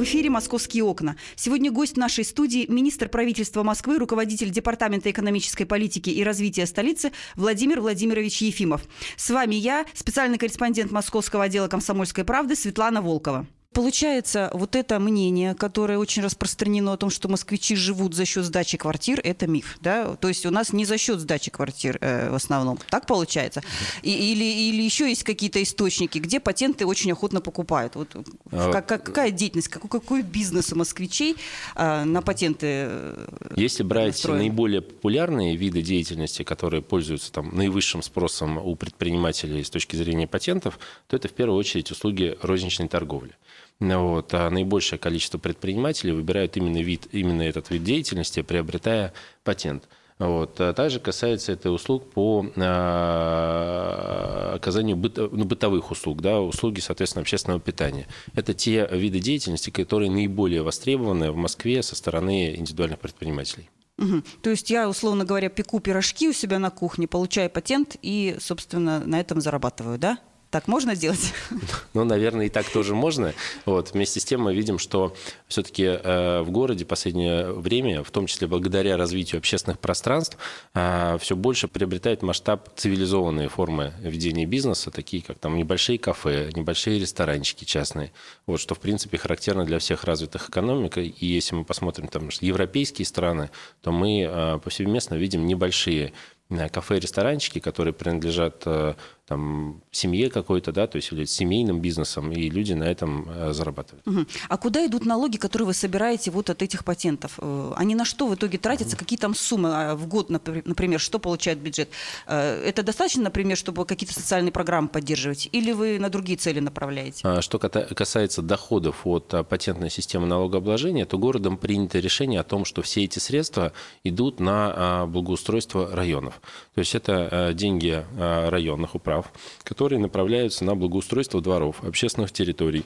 В 0.00 0.04
эфире 0.04 0.30
«Московские 0.30 0.82
окна». 0.84 1.16
Сегодня 1.36 1.70
гость 1.70 1.98
нашей 1.98 2.24
студии– 2.24 2.64
министр 2.70 3.10
правительства 3.10 3.62
Москвы, 3.62 3.98
руководитель 3.98 4.48
Департамента 4.48 5.10
экономической 5.10 5.66
политики 5.66 6.08
и 6.08 6.24
развития 6.24 6.64
столицы 6.64 7.12
Владимир 7.36 7.82
Владимирович 7.82 8.40
Ефимов. 8.40 8.80
С 9.18 9.28
вами 9.28 9.56
я, 9.56 9.84
специальный 9.92 10.38
корреспондент 10.38 10.90
Московского 10.90 11.44
отдела 11.44 11.68
«Комсомольской 11.68 12.24
правды» 12.24 12.56
Светлана 12.56 13.02
Волкова. 13.02 13.46
Получается, 13.72 14.50
вот 14.52 14.74
это 14.74 14.98
мнение, 14.98 15.54
которое 15.54 15.96
очень 15.96 16.22
распространено 16.24 16.92
о 16.92 16.96
том, 16.96 17.08
что 17.08 17.28
москвичи 17.28 17.76
живут 17.76 18.14
за 18.14 18.24
счет 18.24 18.44
сдачи 18.44 18.76
квартир, 18.76 19.20
это 19.22 19.46
миф, 19.46 19.78
да? 19.80 20.16
То 20.16 20.26
есть 20.26 20.44
у 20.44 20.50
нас 20.50 20.72
не 20.72 20.84
за 20.84 20.98
счет 20.98 21.20
сдачи 21.20 21.52
квартир 21.52 21.96
э, 22.00 22.30
в 22.30 22.34
основном. 22.34 22.80
Так 22.90 23.06
получается? 23.06 23.62
И, 24.02 24.10
или, 24.32 24.42
или 24.44 24.82
еще 24.82 25.08
есть 25.08 25.22
какие-то 25.22 25.62
источники, 25.62 26.18
где 26.18 26.40
патенты 26.40 26.84
очень 26.84 27.12
охотно 27.12 27.40
покупают? 27.40 27.94
Вот 27.94 28.08
А, 28.50 28.72
как, 28.72 28.86
как- 28.88 29.04
какая 29.04 29.30
деятельность, 29.30 29.68
какой, 29.68 29.88
какой 29.88 30.22
бизнес 30.22 30.72
у 30.72 30.76
москвичей 30.76 31.36
э, 31.76 32.02
на 32.02 32.22
патенты 32.22 32.66
э, 32.68 33.26
Если 33.54 33.84
брать 33.84 34.14
настроен? 34.14 34.38
наиболее 34.40 34.82
популярные 34.82 35.54
виды 35.54 35.80
деятельности, 35.82 36.42
которые 36.42 36.82
пользуются 36.82 37.30
там, 37.30 37.54
наивысшим 37.54 38.02
спросом 38.02 38.58
у 38.58 38.74
предпринимателей 38.74 39.62
с 39.62 39.70
точки 39.70 39.94
зрения 39.94 40.26
патентов, 40.26 40.80
то 41.06 41.14
это 41.14 41.28
в 41.28 41.32
первую 41.32 41.56
очередь 41.56 41.92
услуги 41.92 42.36
розничной 42.42 42.88
торговли. 42.88 43.36
Вот. 43.80 44.34
А 44.34 44.50
наибольшее 44.50 44.98
количество 44.98 45.38
предпринимателей 45.38 46.12
выбирают 46.12 46.56
именно, 46.56 46.82
вид, 46.82 47.08
именно 47.12 47.42
этот 47.42 47.70
вид 47.70 47.82
деятельности, 47.82 48.42
приобретая 48.42 49.12
патент. 49.42 49.88
Вот. 50.18 50.60
А 50.60 50.74
также 50.74 51.00
касается 51.00 51.52
это 51.52 51.70
услуг 51.70 52.10
по 52.12 52.46
а, 52.56 54.52
оказанию 54.54 54.96
быто- 54.98 55.30
ну, 55.32 55.44
бытовых 55.46 55.90
услуг, 55.90 56.20
да, 56.20 56.42
услуги, 56.42 56.80
соответственно, 56.80 57.22
общественного 57.22 57.58
питания. 57.58 58.06
Это 58.34 58.52
те 58.52 58.86
виды 58.92 59.18
деятельности, 59.18 59.70
которые 59.70 60.10
наиболее 60.10 60.62
востребованы 60.62 61.32
в 61.32 61.36
Москве 61.36 61.82
со 61.82 61.96
стороны 61.96 62.54
индивидуальных 62.54 62.98
предпринимателей. 62.98 63.70
Мгм. 63.96 64.22
То 64.42 64.50
есть 64.50 64.70
я, 64.70 64.90
условно 64.90 65.24
говоря, 65.24 65.48
пеку 65.48 65.80
пирожки 65.80 66.28
у 66.28 66.32
себя 66.34 66.58
на 66.58 66.70
кухне, 66.70 67.06
получаю 67.06 67.48
патент 67.48 67.96
и, 68.02 68.36
собственно, 68.40 69.00
на 69.00 69.20
этом 69.20 69.40
зарабатываю, 69.40 69.98
да? 69.98 70.18
Так 70.50 70.68
можно 70.68 70.94
сделать? 70.94 71.32
Ну, 71.92 72.04
наверное, 72.04 72.46
и 72.46 72.48
так 72.48 72.68
тоже 72.68 72.94
можно. 72.94 73.34
Вот. 73.66 73.92
Вместе 73.92 74.20
с 74.20 74.24
тем 74.24 74.42
мы 74.42 74.54
видим, 74.54 74.78
что 74.78 75.14
все-таки 75.48 75.86
в 75.86 76.46
городе 76.48 76.84
последнее 76.84 77.52
время, 77.52 78.04
в 78.04 78.12
том 78.12 78.26
числе 78.26 78.46
благодаря 78.46 78.96
развитию 78.96 79.40
общественных 79.40 79.80
пространств, 79.80 80.38
все 80.72 81.36
больше 81.36 81.66
приобретает 81.66 82.22
масштаб 82.22 82.68
цивилизованные 82.76 83.48
формы 83.48 83.92
ведения 84.00 84.46
бизнеса, 84.46 84.92
такие 84.92 85.20
как 85.22 85.38
там 85.38 85.56
небольшие 85.56 85.98
кафе, 85.98 86.50
небольшие 86.54 87.00
ресторанчики 87.00 87.64
частные. 87.64 88.12
Вот, 88.46 88.60
что, 88.60 88.74
в 88.74 88.80
принципе, 88.80 89.18
характерно 89.18 89.64
для 89.64 89.78
всех 89.78 90.04
развитых 90.04 90.48
экономик. 90.48 90.98
И 90.98 91.26
если 91.26 91.54
мы 91.54 91.64
посмотрим 91.64 92.08
там 92.08 92.28
европейские 92.40 93.06
страны, 93.06 93.50
то 93.82 93.92
мы 93.92 94.22
э, 94.22 94.58
повсеместно 94.62 95.14
видим 95.14 95.46
небольшие 95.46 96.12
э, 96.50 96.68
кафе 96.68 96.96
и 96.96 97.00
ресторанчики, 97.00 97.58
которые 97.58 97.94
принадлежат 97.94 98.62
э, 98.66 98.94
там, 99.30 99.80
семье 99.92 100.28
какой-то, 100.28 100.72
да, 100.72 100.88
то 100.88 100.96
есть 100.96 101.12
являются 101.12 101.36
семейным 101.36 101.80
бизнесом, 101.80 102.32
и 102.32 102.50
люди 102.50 102.72
на 102.72 102.82
этом 102.82 103.28
э, 103.30 103.52
зарабатывают. 103.52 104.04
Мгм. 104.04 104.26
А 104.48 104.56
куда 104.56 104.84
идут 104.84 105.06
налоги, 105.06 105.36
которые 105.36 105.66
вы 105.66 105.72
собираете 105.74 106.32
вот 106.32 106.50
от 106.50 106.62
этих 106.62 106.84
патентов? 106.84 107.34
Э, 107.38 107.72
Они 107.76 107.94
на 107.94 108.04
что 108.04 108.26
в 108.26 108.34
итоге 108.34 108.58
тратятся? 108.58 108.96
Какие 108.96 109.20
там 109.20 109.36
суммы 109.36 109.68
а, 109.72 109.94
в 109.94 110.08
год, 110.08 110.30
напри- 110.30 110.62
например, 110.64 110.98
что 110.98 111.20
получает 111.20 111.58
бюджет? 111.58 111.90
Э, 112.26 112.60
Это 112.64 112.82
достаточно, 112.82 113.22
например, 113.22 113.56
чтобы 113.56 113.84
какие-то 113.86 114.14
социальные 114.14 114.50
программы 114.50 114.88
поддерживать? 114.88 115.48
Или 115.52 115.70
вы 115.70 116.00
на 116.00 116.08
другие 116.08 116.36
цели 116.36 116.58
направляете? 116.58 117.20
А 117.22 117.40
Что 117.40 117.60
касается 117.60 118.42
доходов 118.42 119.06
от 119.06 119.32
а, 119.32 119.44
патентной 119.44 119.90
системы 119.90 120.26
налогообложения, 120.26 121.06
то 121.06 121.18
городом 121.18 121.56
принято 121.56 122.00
решение 122.00 122.40
о 122.40 122.44
том, 122.44 122.64
что 122.64 122.82
все 122.82 123.04
эти 123.04 123.20
средства 123.20 123.72
идут 124.02 124.40
на 124.40 125.06
благоустройство 125.06 125.88
районов. 125.92 126.40
То 126.74 126.80
есть 126.80 126.96
это 126.96 127.52
деньги 127.54 128.04
районных 128.18 128.96
управ, 128.96 129.19
которые 129.62 129.98
направляются 129.98 130.64
на 130.64 130.74
благоустройство 130.74 131.40
дворов, 131.40 131.82
общественных 131.84 132.32
территорий. 132.32 132.84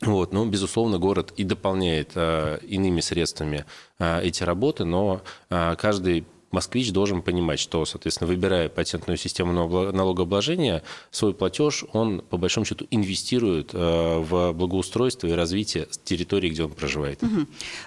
Вот, 0.00 0.32
ну, 0.32 0.44
безусловно, 0.46 0.98
город 0.98 1.32
и 1.36 1.44
дополняет 1.44 2.12
а, 2.16 2.56
иными 2.56 3.00
средствами 3.00 3.64
а, 3.98 4.20
эти 4.20 4.42
работы, 4.42 4.84
но 4.84 5.22
а, 5.48 5.76
каждый 5.76 6.24
москвич 6.52 6.92
должен 6.92 7.22
понимать, 7.22 7.58
что, 7.58 7.84
соответственно, 7.84 8.28
выбирая 8.28 8.68
патентную 8.68 9.16
систему 9.16 9.52
налого- 9.52 9.92
налогообложения, 9.92 10.82
свой 11.10 11.34
платеж 11.34 11.84
он, 11.92 12.20
по 12.20 12.36
большому 12.36 12.66
счету, 12.66 12.86
инвестирует 12.90 13.70
а, 13.72 14.20
в 14.20 14.52
благоустройство 14.52 15.26
и 15.26 15.32
развитие 15.32 15.88
территории, 16.04 16.50
где 16.50 16.64
он 16.64 16.70
проживает. 16.70 17.20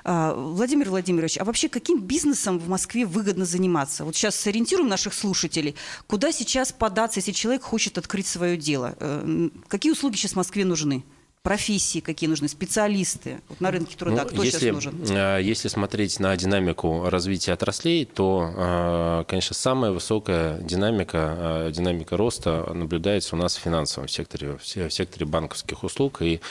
А, 0.03 0.33
Владимир 0.33 0.89
Владимирович, 0.89 1.37
а 1.37 1.45
вообще 1.45 1.69
каким 1.69 2.01
бизнесом 2.01 2.59
в 2.59 2.67
Москве 2.67 3.05
выгодно 3.05 3.45
заниматься? 3.45 4.05
Вот 4.05 4.15
сейчас 4.15 4.35
сориентируем 4.35 4.89
наших 4.89 5.13
слушателей, 5.13 5.75
куда 6.07 6.31
сейчас 6.31 6.71
податься, 6.71 7.19
если 7.19 7.31
человек 7.31 7.63
хочет 7.63 7.97
открыть 7.97 8.27
свое 8.27 8.57
дело? 8.57 8.95
Э, 8.99 9.49
Какие 9.67 9.91
услуги 9.91 10.15
сейчас 10.15 10.31
в 10.31 10.35
Москве 10.35 10.65
нужны? 10.65 11.03
Профессии 11.45 11.99
какие 11.99 12.27
нужны? 12.27 12.47
Специалисты? 12.47 13.39
Вот 13.49 13.61
на 13.61 13.69
рынке 13.69 13.95
труда 13.95 14.23
Ну, 14.23 14.29
кто 14.29 14.41
если, 14.43 14.57
сейчас 14.57 14.73
нужен? 14.73 14.95
э, 15.15 15.39
Если 15.43 15.67
смотреть 15.67 16.19
на 16.19 16.35
динамику 16.35 17.07
развития 17.07 17.53
отраслей, 17.53 18.05
то, 18.05 18.49
э, 18.57 19.23
конечно, 19.27 19.53
самая 19.53 19.91
высокая 19.91 20.57
динамика, 20.61 21.67
э, 21.67 21.71
динамика 21.71 22.17
роста 22.17 22.73
наблюдается 22.73 23.35
у 23.35 23.37
нас 23.37 23.57
в 23.57 23.59
финансовом 23.59 24.07
секторе, 24.07 24.57
в 24.57 24.65
се- 24.65 24.87
в 24.89 24.91
секторе 24.93 25.27
банковских 25.27 25.83
услуг. 25.83 26.23
И, 26.23 26.41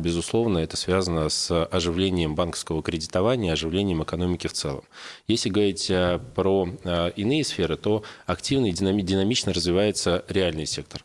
безусловно, 0.00 0.58
это 0.58 0.76
связано 0.76 1.30
с 1.30 1.64
оживлением 1.64 2.34
банковского 2.34 2.82
кредитования, 2.82 3.54
оживлением 3.54 4.02
экономики 4.02 4.48
в 4.48 4.52
целом. 4.52 4.84
Если 5.28 5.48
говорить 5.48 5.90
про 6.34 6.68
иные 7.16 7.42
сферы, 7.44 7.78
то 7.78 8.02
активно 8.26 8.66
и 8.66 8.72
динами- 8.72 9.00
динамично 9.00 9.54
развивается 9.54 10.26
реальный 10.28 10.66
сектор, 10.66 11.02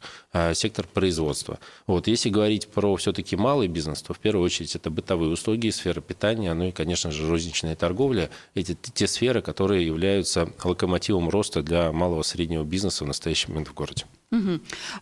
сектор 0.54 0.86
производства. 0.86 1.60
Вот. 1.88 2.08
Если 2.08 2.30
говорить 2.30 2.68
про 2.68 2.94
все-таки 2.98 3.37
малый 3.38 3.68
бизнес, 3.68 4.02
то 4.02 4.14
в 4.14 4.20
первую 4.20 4.46
очередь 4.46 4.76
это 4.76 4.90
бытовые 4.90 5.32
услуги, 5.32 5.70
сфера 5.70 6.02
питания, 6.02 6.54
ну 6.54 6.66
и, 6.66 6.72
конечно 6.72 7.12
же, 7.12 7.30
розничная 7.30 7.76
торговля. 7.76 8.30
Эти 8.56 8.78
те 8.94 9.08
сферы, 9.08 9.42
которые 9.42 9.86
являются 9.86 10.50
локомотивом 10.64 11.30
роста 11.30 11.62
для 11.62 11.92
малого 11.92 12.22
и 12.22 12.24
среднего 12.24 12.64
бизнеса 12.64 13.04
в 13.04 13.08
настоящий 13.08 13.50
момент 13.50 13.70
в 13.70 13.74
городе. 13.74 14.06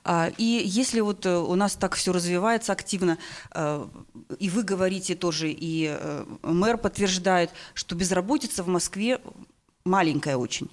А, 0.03 0.31
И 0.37 0.61
если 0.65 0.99
вот 0.99 1.25
э, 1.25 1.35
у 1.35 1.55
нас 1.55 1.75
так 1.75 1.95
все 1.95 2.11
развивается 2.11 2.71
активно, 2.71 3.17
э, 3.51 3.87
и 4.39 4.49
вы 4.49 4.63
говорите 4.63 5.15
тоже, 5.15 5.49
и 5.51 5.87
э, 5.89 6.25
мэр 6.43 6.77
подтверждает, 6.77 7.49
что 7.73 7.95
безработица 7.95 8.63
в 8.63 8.67
Москве 8.67 9.19
маленькая 9.83 10.37
очень. 10.37 10.69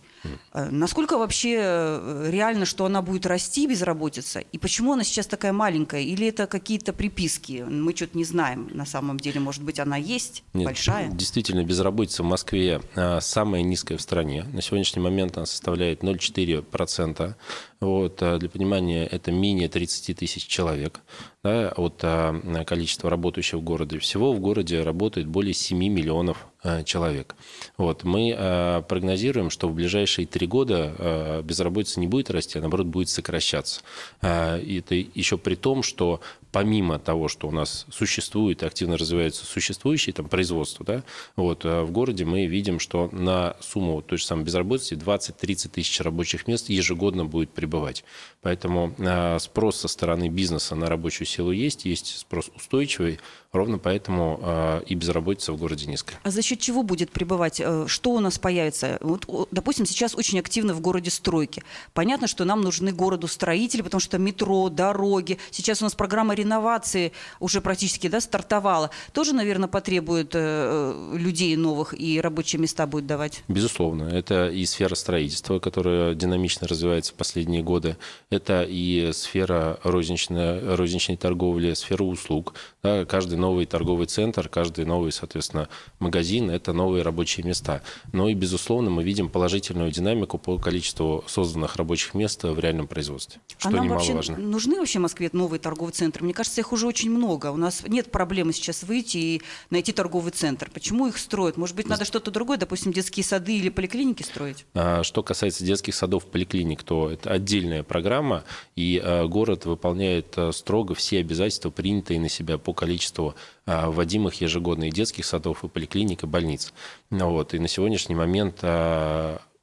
Э, 0.52 0.69
Насколько 0.71 1.19
вообще 1.19 1.59
э, 1.61 2.29
реально, 2.31 2.64
что 2.64 2.85
она 2.85 3.02
будет 3.02 3.26
расти, 3.26 3.67
безработица? 3.67 4.41
И 4.41 4.59
почему 4.59 4.93
она 4.93 5.05
сейчас 5.05 5.26
такая 5.26 5.52
маленькая? 5.52 6.02
Или 6.02 6.29
это 6.29 6.47
какие-то 6.47 6.93
приписки? 6.93 7.64
Мы 7.69 7.95
что-то 7.95 8.17
не 8.17 8.25
знаем. 8.25 8.69
На 8.73 8.87
самом 8.87 9.19
деле, 9.19 9.41
может 9.41 9.62
быть, 9.62 9.79
она 9.79 9.97
есть, 9.97 10.45
Нет, 10.55 10.67
большая? 10.67 11.11
Действительно, 11.11 11.64
безработица 11.64 12.23
в 12.23 12.26
Москве 12.26 12.81
а, 12.95 13.21
самая 13.21 13.62
низкая 13.62 13.99
в 13.99 14.02
стране. 14.02 14.45
На 14.52 14.62
сегодняшний 14.62 15.02
момент 15.02 15.37
она 15.37 15.47
составляет 15.47 16.02
0,4%. 16.02 17.35
Вот, 17.81 18.23
для 18.38 18.49
понимания, 18.49 19.07
это 19.07 19.33
менее 19.33 19.69
30 19.69 20.17
тысяч 20.17 20.47
человек. 20.47 21.00
Да, 21.43 21.73
от 21.77 22.01
а, 22.05 22.65
количества 22.65 23.11
работающих 23.11 23.59
в 23.59 23.63
городе. 23.63 23.99
Всего 23.99 24.33
в 24.33 24.39
городе 24.39 24.83
работает 24.83 25.27
более 25.27 25.55
7 25.55 25.77
миллионов 25.77 26.47
а, 26.63 26.85
человек. 26.85 27.35
Вот. 27.77 28.05
Мы 28.05 28.33
а, 28.37 28.83
прогнозируем, 28.83 29.51
что 29.51 29.69
в 29.69 29.75
ближайшие 29.75 30.27
три 30.27 30.47
года 30.47 31.43
безработица 31.45 31.99
не 31.99 32.07
будет 32.07 32.31
расти, 32.31 32.59
а 32.59 32.61
наоборот 32.61 32.87
будет 32.87 33.09
сокращаться. 33.09 33.81
И 34.23 34.83
это 34.85 34.95
еще 34.95 35.39
при 35.39 35.55
том, 35.55 35.83
что 35.83 36.21
помимо 36.53 36.99
того, 36.99 37.29
что 37.29 37.49
у 37.49 37.51
нас 37.51 37.87
существует, 37.91 38.63
активно 38.63 38.97
развивается 38.97 39.45
существующее 39.45 40.13
там, 40.13 40.29
производство, 40.29 40.85
да, 40.85 41.03
вот, 41.35 41.65
в 41.65 41.91
городе 41.91 42.25
мы 42.25 42.47
видим, 42.47 42.79
что 42.79 43.09
на 43.11 43.57
сумму 43.61 44.03
той 44.03 44.19
же 44.19 44.25
самой 44.25 44.45
безработицы 44.45 44.95
20-30 44.97 45.69
тысяч 45.71 46.01
рабочих 46.01 46.47
мест 46.47 46.69
ежегодно 46.69 47.25
будет 47.25 47.51
прибывать. 47.51 48.05
Поэтому 48.43 48.95
спрос 49.41 49.77
со 49.77 49.89
стороны 49.89 50.29
бизнеса 50.29 50.75
на 50.75 50.87
рабочую 50.87 51.27
силу 51.33 51.53
есть, 51.53 51.85
есть 51.85 52.19
спрос 52.19 52.51
устойчивый, 52.55 53.19
ровно 53.53 53.79
поэтому 53.79 54.83
и 54.87 54.95
безработица 54.95 55.53
в 55.53 55.57
городе 55.57 55.87
низкая. 55.87 56.19
А 56.23 56.31
за 56.31 56.43
счет 56.43 56.61
чего 56.61 56.83
будет 56.83 57.11
прибывать? 57.11 57.61
Э, 57.61 57.87
что 57.87 58.11
у 58.11 58.21
нас 58.21 58.39
появится? 58.39 58.99
Вот, 59.01 59.27
допустим, 59.51 59.87
сейчас 59.87 60.15
очень 60.15 60.39
активно 60.39 60.75
в 60.75 60.81
городе 60.81 61.11
стройки. 61.11 61.62
Понятно, 61.95 62.27
что 62.27 62.45
нам 62.45 62.61
нужны 62.62 62.93
городу 62.93 63.29
строители, 63.29 63.83
потому 63.83 64.01
что 64.01 64.19
метро, 64.19 64.69
дороги. 64.69 65.39
Сейчас 65.51 65.83
у 65.83 65.85
нас 65.85 65.95
программа 65.95 66.35
реновации 66.35 67.12
уже 67.41 67.61
практически 67.61 68.09
да, 68.09 68.21
стартовала. 68.21 68.91
Тоже, 69.12 69.35
наверное, 69.35 69.69
потребует 69.69 70.33
э, 70.35 71.15
людей 71.17 71.57
новых 71.57 71.99
и 71.99 72.21
рабочие 72.21 72.61
места 72.61 72.87
будет 72.87 73.07
давать? 73.07 73.43
Безусловно. 73.49 74.05
Это 74.05 74.49
и 74.49 74.65
сфера 74.67 74.95
строительства, 74.95 75.59
которая 75.59 76.15
динамично 76.15 76.67
развивается 76.67 77.12
в 77.12 77.17
последние 77.17 77.62
годы. 77.62 77.97
Это 78.31 78.65
и 78.69 79.11
сфера 79.12 79.79
розничной, 79.83 80.75
розничной 80.75 81.17
торговли, 81.23 81.73
сфера 81.75 82.02
услуг. 82.02 82.55
Да, 82.83 83.05
каждый 83.05 83.38
новый 83.38 83.64
торговый 83.64 84.07
центр, 84.07 84.49
каждый 84.49 84.85
новый, 84.85 85.12
соответственно, 85.12 85.69
магазин– 86.00 86.50
это 86.50 86.73
новые 86.73 87.05
рабочие 87.05 87.47
места. 87.47 87.81
Но 88.12 88.29
и, 88.29 88.35
безусловно, 88.35 88.91
мы 88.91 89.05
видим 89.05 89.29
положительную 89.29 89.93
динамику 89.93 90.37
по 90.37 90.59
количеству 90.59 91.25
созданных 91.29 91.76
рабочих 91.76 92.14
мест 92.14 92.43
в 92.43 92.59
реальном 92.59 92.88
производстве, 92.88 93.41
что 93.57 93.69
а 93.69 93.73
немаловажно. 93.73 94.14
Вообще 94.14 94.33
нужны 94.37 94.79
вообще 94.79 94.99
в 94.99 95.02
Москве 95.02 95.31
новые 95.33 95.61
торговые 95.61 95.93
центры? 95.93 96.25
Мне 96.25 96.35
кажется, 96.35 96.61
их 96.61 96.73
уже 96.73 96.88
очень 96.88 97.11
много. 97.11 97.52
У 97.52 97.57
нас 97.57 97.85
нет 97.87 98.11
проблемы 98.11 98.52
сейчас 98.52 98.83
выйти 98.83 99.17
и 99.17 99.43
найти 99.71 99.93
торговый 99.93 100.33
центр. 100.33 100.69
Почему 100.75 101.07
их 101.07 101.19
строят? 101.19 101.57
Может 101.57 101.76
быть, 101.76 101.87
надо 101.87 102.05
что-то 102.05 102.33
другое, 102.33 102.59
допустим, 102.59 102.93
детские 102.93 103.23
сады 103.23 103.57
или 103.59 103.69
поликлиники 103.69 104.25
строить? 104.25 104.67
А, 104.75 105.05
что 105.05 105.23
касается 105.23 105.64
детских 105.64 105.95
садов, 105.95 106.26
поликлиник, 106.26 106.83
то 106.83 107.12
это 107.12 107.31
отдельная 107.31 107.85
программа, 107.85 108.43
и 108.75 109.00
а, 109.00 109.29
город 109.29 109.67
выполняет 109.67 110.35
а, 110.37 110.50
строго 110.50 110.97
все 110.97 111.12
обязательства, 111.21 111.71
принятые 111.71 112.21
на 112.21 112.28
себя 112.28 112.59
по 112.59 112.73
количеству 112.73 113.35
вводимых 113.66 114.40
ежегодно 114.40 114.85
и 114.85 114.90
детских 114.90 115.25
садов, 115.25 115.64
и 115.64 115.69
поликлиник, 115.69 116.23
и 116.23 116.26
больниц. 116.26 116.73
Вот. 117.11 117.54
И 117.54 117.59
на 117.59 117.69
сегодняшний 117.69 118.14
момент 118.14 118.64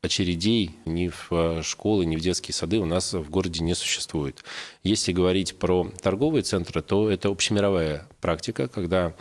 очередей 0.02 0.78
ни 0.86 1.10
в 1.10 1.62
школы, 1.62 2.06
ни 2.06 2.16
в 2.16 2.22
детские 2.22 2.56
сады 2.56 2.78
у 2.78 2.86
нас 2.86 3.12
в 3.14 3.30
городе 3.30 3.62
не 3.62 3.76
существует. 3.76 4.46
Если 4.82 5.12
говорить 5.12 5.58
про 5.58 5.92
торговые 6.02 6.44
центры, 6.44 6.82
то 6.82 7.10
это 7.10 7.28
общемировая 7.28 8.08
практика, 8.22 8.70
когда 8.70 9.14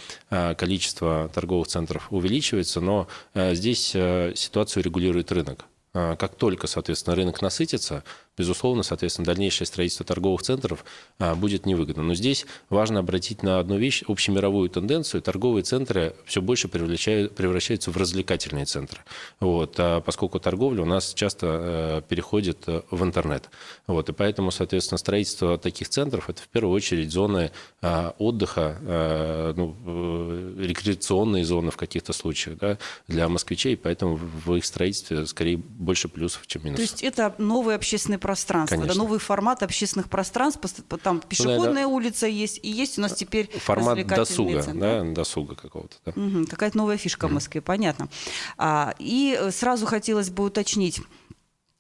количество 0.56 1.30
торговых 1.35 1.66
центров 1.66 2.06
увеличивается, 2.12 2.80
но 2.80 3.08
здесь 3.35 3.88
ситуацию 3.88 4.85
регулирует 4.85 5.32
рынок. 5.32 5.64
Как 5.92 6.37
только, 6.37 6.68
соответственно, 6.68 7.16
рынок 7.16 7.42
насытится, 7.42 8.04
безусловно, 8.38 8.83
соответственно, 8.83 9.26
дальнейшее 9.26 9.66
строительство 9.66 10.07
торговых 10.07 10.42
центров 10.42 10.85
а, 11.18 11.35
будет 11.35 11.66
невыгодно. 11.66 12.02
Но 12.02 12.14
здесь 12.14 12.47
важно 12.71 13.00
обратить 13.00 13.42
на 13.42 13.59
одну 13.59 13.76
вещь, 13.76 14.04
общемировую 14.07 14.71
тенденцию. 14.71 15.23
Торговые 15.23 15.64
центры 15.64 16.14
все 16.25 16.40
больше 16.40 16.68
превращаются 16.68 17.90
в 17.90 17.97
развлекательные 17.97 18.64
центры. 18.64 19.00
Вот, 19.40 19.75
а 19.78 20.00
поскольку 20.00 20.38
торговля 20.38 20.83
у 20.83 20.87
нас 20.87 21.12
часто 21.14 21.47
а, 21.47 22.00
переходит 22.02 22.64
э, 22.66 22.83
в 22.90 23.02
интернет. 23.02 23.50
Вот, 23.87 24.09
и 24.09 24.12
поэтому, 24.12 24.50
соответственно, 24.50 24.99
строительство 24.99 25.59
таких 25.59 25.88
центров– 25.88 26.28
это 26.30 26.42
в 26.42 26.49
первую 26.49 26.75
очередь 26.75 27.11
зоны 27.11 27.50
а, 27.83 28.14
отдыха, 28.18 29.54
ну, 29.57 29.76
э, 29.87 30.54
рекреационные 30.59 31.45
зоны 31.45 31.71
в 31.71 31.76
каких-то 31.76 32.12
случаях 32.12 32.59
да, 32.59 32.78
для 33.09 33.28
москвичей. 33.28 33.76
Поэтому 33.76 34.16
в 34.16 34.54
их 34.54 34.64
строительстве 34.64 35.26
скорее 35.26 35.57
больше 35.57 36.09
плюсов, 36.09 36.47
чем 36.47 36.64
минусов. 36.64 36.87
То 36.87 36.92
есть 36.92 37.02
это 37.02 37.35
новый 37.38 37.75
общественный 37.75 38.18
пространство, 38.28 38.76
Конечно. 38.76 38.94
да, 38.94 39.02
новый 39.02 39.18
формат 39.18 39.62
общественных 39.62 40.11
пространств, 40.11 40.61
там 41.02 41.23
пешеходная 41.23 41.85
ну, 41.85 41.94
улица 41.94 42.26
есть, 42.26 42.61
и 42.62 42.68
есть 42.70 42.99
у 42.99 43.00
нас 43.00 43.14
теперь 43.14 43.49
формат 43.58 44.06
досуга, 44.06 44.61
центр. 44.61 44.80
да, 44.80 45.02
досуга 45.02 45.54
какого-то. 45.54 45.97
Да. 46.04 46.12
Угу, 46.14 46.47
какая-то 46.47 46.76
новая 46.76 46.99
фишка 46.99 47.25
угу. 47.25 47.30
в 47.30 47.35
Москве, 47.37 47.62
понятно. 47.62 48.11
А, 48.58 48.94
и 48.98 49.35
э, 49.40 49.50
сразу 49.50 49.87
хотелось 49.87 50.29
бы 50.29 50.44
уточнить, 50.44 51.00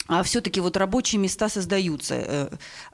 а 0.08 0.22
все-таки 0.22 0.60
вот 0.60 0.76
рабочие 0.76 1.20
места 1.20 1.48
создаются. 1.48 2.14
Э, 2.14 2.48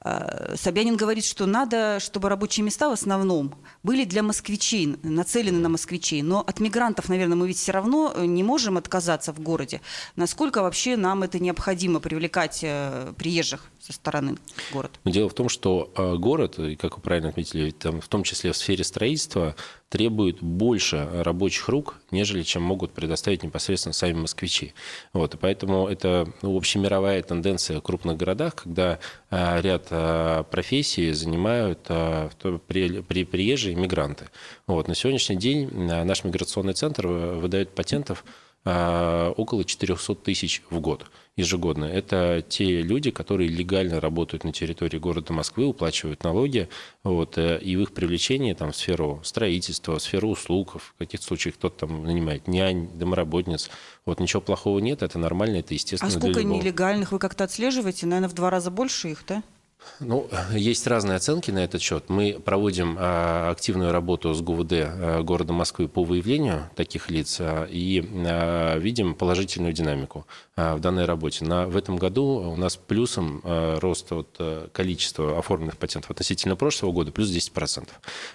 э, 0.04 0.56
Собянин 0.56 0.96
говорит, 0.96 1.24
что 1.24 1.46
надо, 1.46 2.00
чтобы 2.00 2.28
рабочие 2.28 2.64
места 2.64 2.90
в 2.90 2.92
основном 2.92 3.54
были 3.84 4.04
для 4.04 4.22
москвичей, 4.22 4.98
нацелены 5.02 5.58
на 5.58 5.68
москвичей. 5.68 6.22
Но 6.22 6.40
от 6.40 6.60
мигрантов, 6.60 7.08
наверное, 7.08 7.36
мы 7.36 7.46
ведь 7.46 7.58
все 7.58 7.72
равно 7.72 8.12
не 8.24 8.42
можем 8.42 8.76
отказаться 8.76 9.32
в 9.32 9.40
городе. 9.40 9.80
Насколько 10.16 10.62
вообще 10.62 10.96
нам 10.96 11.22
это 11.22 11.38
необходимо 11.38 12.00
привлекать 12.00 12.60
э, 12.62 13.12
приезжих? 13.16 13.70
Со 13.84 13.92
стороны 13.92 14.36
города? 14.72 14.94
Дело 15.04 15.28
в 15.28 15.34
том, 15.34 15.48
что 15.48 15.92
город, 16.18 16.58
и 16.58 16.76
как 16.76 16.96
вы 16.96 17.02
правильно 17.02 17.28
отметили, 17.28 17.70
там, 17.70 18.00
в 18.00 18.08
том 18.08 18.22
числе 18.22 18.52
в 18.52 18.56
сфере 18.56 18.84
строительства, 18.84 19.54
требует 19.94 20.42
больше 20.42 21.08
рабочих 21.22 21.68
рук, 21.68 21.94
нежели 22.10 22.42
чем 22.42 22.62
могут 22.62 22.90
предоставить 22.92 23.44
непосредственно 23.44 23.92
сами 23.92 24.14
москвичи. 24.14 24.74
Вот, 25.12 25.34
и 25.34 25.36
поэтому 25.36 25.86
это 25.86 26.28
ну, 26.42 26.56
общемировая 26.56 27.22
тенденция 27.22 27.78
в 27.78 27.82
крупных 27.82 28.16
городах, 28.16 28.56
когда 28.56 28.98
а, 29.30 29.60
ряд 29.60 29.86
а, 29.90 30.42
профессий 30.42 31.12
занимают 31.12 31.86
а, 31.88 32.28
при, 32.66 33.02
при 33.02 33.24
приезжие 33.24 33.76
мигранты. 33.76 34.30
Вот, 34.66 34.88
на 34.88 34.96
сегодняшний 34.96 35.36
день 35.36 35.70
наш 35.70 36.24
миграционный 36.24 36.74
центр 36.74 37.06
выдает 37.06 37.72
патентов 37.72 38.24
около 38.64 39.64
400 39.64 40.14
тысяч 40.14 40.62
в 40.70 40.80
год 40.80 41.10
ежегодно. 41.36 41.84
Это 41.84 42.44
те 42.48 42.82
люди, 42.82 43.10
которые 43.10 43.48
легально 43.48 44.00
работают 44.00 44.44
на 44.44 44.52
территории 44.52 44.98
города 44.98 45.32
Москвы, 45.32 45.66
уплачивают 45.66 46.22
налоги, 46.22 46.68
вот, 47.02 47.38
э, 47.38 47.58
и 47.60 47.76
в 47.76 47.82
их 47.82 47.92
привлечении 47.92 48.52
там, 48.52 48.70
в 48.70 48.76
сферу 48.76 49.20
строительства, 49.24 49.98
в 49.98 50.02
сферу 50.02 50.28
услуг, 50.28 50.76
в 50.80 50.94
каких-то 50.96 51.26
случаях 51.26 51.56
кто-то 51.56 51.86
там 51.86 52.04
нанимает 52.04 52.46
нянь, 52.46 52.88
домоработниц. 52.94 53.70
Вот 54.06 54.20
ничего 54.20 54.40
плохого 54.40 54.78
нет, 54.78 55.02
это 55.02 55.18
нормально, 55.18 55.56
это 55.56 55.74
естественно. 55.74 56.12
А 56.12 56.18
сколько 56.18 56.44
нелегальных 56.44 57.10
вы 57.10 57.18
как-то 57.18 57.44
отслеживаете? 57.44 58.06
Наверное, 58.06 58.28
в 58.28 58.34
два 58.34 58.50
раза 58.50 58.70
больше 58.70 59.10
их, 59.10 59.24
да? 59.26 59.42
Ну, 60.00 60.28
есть 60.52 60.86
разные 60.86 61.16
оценки 61.16 61.50
на 61.50 61.64
этот 61.64 61.82
счет. 61.82 62.08
Мы 62.08 62.40
проводим 62.44 62.96
а, 62.98 63.50
активную 63.50 63.92
работу 63.92 64.32
с 64.34 64.40
ГУВД 64.40 64.72
а, 64.72 65.22
города 65.22 65.52
Москвы 65.52 65.88
по 65.88 66.04
выявлению 66.04 66.70
таких 66.74 67.10
лиц 67.10 67.38
а, 67.40 67.64
и 67.64 68.00
видим 68.80 69.14
положительную 69.14 69.72
динамику 69.72 70.26
в 70.56 70.78
данной 70.78 71.04
работе. 71.04 71.44
На, 71.44 71.66
в 71.66 71.76
этом 71.76 71.96
году 71.96 72.52
у 72.52 72.56
нас 72.56 72.76
плюсом 72.76 73.42
рост 73.44 74.12
от 74.12 74.70
количества 74.72 75.38
оформленных 75.38 75.76
патентов 75.76 76.10
относительно 76.10 76.56
прошлого 76.56 76.92
года 76.92 77.12
плюс 77.12 77.28
10%. 77.28 77.88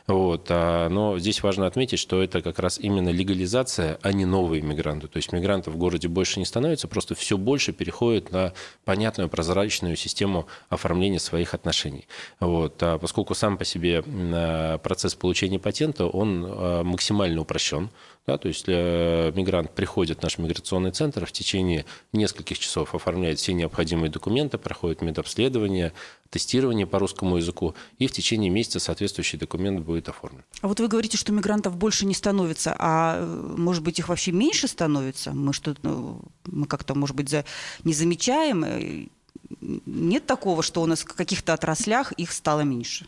Вот. 0.08 0.50
Но 0.50 1.18
здесь 1.18 1.42
важно 1.44 1.66
отметить, 1.66 2.00
что 2.00 2.22
это 2.22 2.42
как 2.42 2.60
раз 2.60 2.78
именно 2.80 3.10
легализация, 3.10 4.00
а 4.02 4.12
не 4.12 4.26
новые 4.26 4.62
мигранты. 4.62 5.08
То 5.08 5.18
есть 5.18 5.32
мигрантов 5.32 5.74
в 5.74 5.78
городе 5.78 6.08
больше 6.08 6.40
не 6.40 6.46
становится, 6.46 6.88
просто 6.88 7.16
все 7.16 7.38
больше 7.38 7.72
переходит 7.72 8.32
на 8.32 8.54
понятную 8.86 9.30
прозрачную 9.30 9.96
систему 9.96 10.48
оформления 10.70 11.20
своих 11.20 11.39
своих 11.40 11.54
отношений. 11.54 12.06
Вот. 12.40 12.84
А 12.84 12.98
поскольку 12.98 13.36
сам 13.36 13.58
по 13.58 13.66
себе 13.66 14.04
а, 14.06 14.78
процесс 14.78 15.16
получения 15.16 15.60
патента, 15.60 16.06
он 16.08 16.46
а, 16.46 16.84
максимально 16.84 17.42
упрощен. 17.42 17.90
Да, 18.28 18.38
то 18.38 18.48
есть 18.48 18.66
э, 18.68 19.32
мигрант 19.36 19.74
приходит 19.74 20.20
в 20.20 20.22
наш 20.22 20.38
миграционный 20.38 20.92
центр, 20.92 21.26
в 21.26 21.32
течение 21.32 21.86
нескольких 22.14 22.60
часов 22.60 22.94
оформляет 22.94 23.40
все 23.40 23.54
необходимые 23.54 24.12
документы, 24.12 24.60
проходит 24.60 25.02
медобследование, 25.02 25.94
тестирование 26.30 26.86
по 26.86 27.00
русскому 27.00 27.38
языку, 27.38 27.74
и 27.98 28.06
в 28.06 28.12
течение 28.12 28.52
месяца 28.52 28.80
соответствующий 28.80 29.40
документ 29.40 29.80
будет 29.80 30.10
оформлен. 30.10 30.44
А 30.62 30.68
вот 30.68 30.80
вы 30.80 30.88
говорите, 30.88 31.18
что 31.18 31.32
мигрантов 31.32 31.76
больше 31.76 32.06
не 32.06 32.14
становится, 32.14 32.76
а 32.78 33.18
э, 33.20 33.56
может 33.58 33.84
быть 33.84 33.98
их 33.98 34.10
вообще 34.10 34.32
меньше 34.32 34.68
становится? 34.68 35.32
Мы 35.32 35.52
что 35.52 35.74
ну, 35.82 36.22
мы 36.46 36.68
как-то, 36.68 36.94
может 36.94 37.16
быть, 37.16 37.30
за, 37.30 37.46
не 37.84 37.94
замечаем? 37.94 39.10
Э, 39.50 39.56
нет 39.86 40.26
такого, 40.26 40.64
что 40.64 40.82
у 40.82 40.86
нас 40.86 41.02
в 41.02 41.06
каких-то 41.06 41.54
отраслях 41.54 42.12
их 42.14 42.32
стало 42.32 42.62
меньше? 42.62 43.08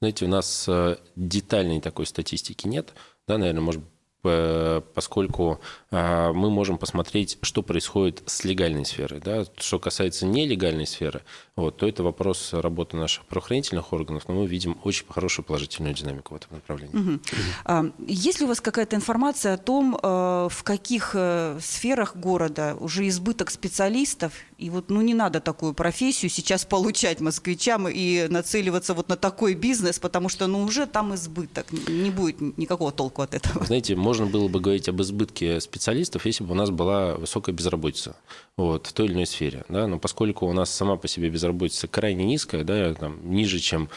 Знаете, 0.00 0.24
у 0.24 0.28
нас 0.28 0.66
э, 0.68 0.96
детальной 1.16 1.80
такой 1.80 2.06
статистики 2.06 2.66
нет. 2.66 2.94
Да, 3.26 3.38
наверное, 3.38 3.62
может 3.62 3.82
поскольку 4.22 5.60
а, 5.90 6.32
мы 6.32 6.50
можем 6.50 6.76
посмотреть, 6.76 7.38
что 7.40 7.62
происходит 7.62 8.22
с 8.26 8.44
легальной 8.44 8.84
сферой. 8.84 9.20
Да? 9.20 9.44
Что 9.56 9.78
касается 9.78 10.26
нелегальной 10.26 10.86
сферы, 10.86 11.22
вот, 11.56 11.78
то 11.78 11.88
это 11.88 12.02
вопрос 12.02 12.52
работы 12.52 12.96
наших 12.96 13.24
правоохранительных 13.24 13.92
органов, 13.92 14.24
но 14.28 14.34
мы 14.34 14.46
видим 14.46 14.78
очень 14.84 15.06
хорошую 15.08 15.46
положительную 15.46 15.94
динамику 15.94 16.34
в 16.34 16.36
этом 16.36 16.54
направлении. 16.54 16.96
Угу. 16.96 17.20
А, 17.64 17.84
есть 18.06 18.40
ли 18.40 18.44
у 18.44 18.48
вас 18.48 18.60
какая-то 18.60 18.96
информация 18.96 19.54
о 19.54 19.58
том, 19.58 19.96
э, 19.96 20.48
в 20.50 20.62
каких 20.64 21.12
э, 21.14 21.58
сферах 21.60 22.14
города 22.16 22.76
уже 22.78 23.08
избыток 23.08 23.50
специалистов, 23.50 24.34
и 24.60 24.68
вот 24.68 24.90
ну, 24.90 25.00
не 25.00 25.14
надо 25.14 25.40
такую 25.40 25.72
профессию 25.72 26.30
сейчас 26.30 26.66
получать 26.66 27.20
москвичам 27.20 27.88
и 27.88 28.26
нацеливаться 28.28 28.92
вот 28.92 29.08
на 29.08 29.16
такой 29.16 29.54
бизнес, 29.54 29.98
потому 29.98 30.28
что 30.28 30.46
ну, 30.46 30.62
уже 30.62 30.86
там 30.86 31.14
избыток, 31.14 31.66
не 31.88 32.10
будет 32.10 32.58
никакого 32.58 32.92
толку 32.92 33.22
от 33.22 33.34
этого. 33.34 33.64
Знаете, 33.64 33.96
можно 33.96 34.26
было 34.26 34.48
бы 34.48 34.60
говорить 34.60 34.88
об 34.88 35.00
избытке 35.00 35.60
специалистов, 35.60 36.26
если 36.26 36.44
бы 36.44 36.52
у 36.52 36.54
нас 36.54 36.70
была 36.70 37.14
высокая 37.14 37.54
безработица 37.54 38.16
вот, 38.58 38.86
в 38.86 38.92
той 38.92 39.06
или 39.06 39.14
иной 39.14 39.26
сфере. 39.26 39.64
Да? 39.70 39.86
Но 39.86 39.98
поскольку 39.98 40.46
у 40.46 40.52
нас 40.52 40.70
сама 40.70 40.96
по 40.96 41.08
себе 41.08 41.30
безработица 41.30 41.88
крайне 41.88 42.24
низкая, 42.24 42.62
да, 42.62 42.92
там, 42.94 43.18
ниже, 43.30 43.60
чем 43.60 43.88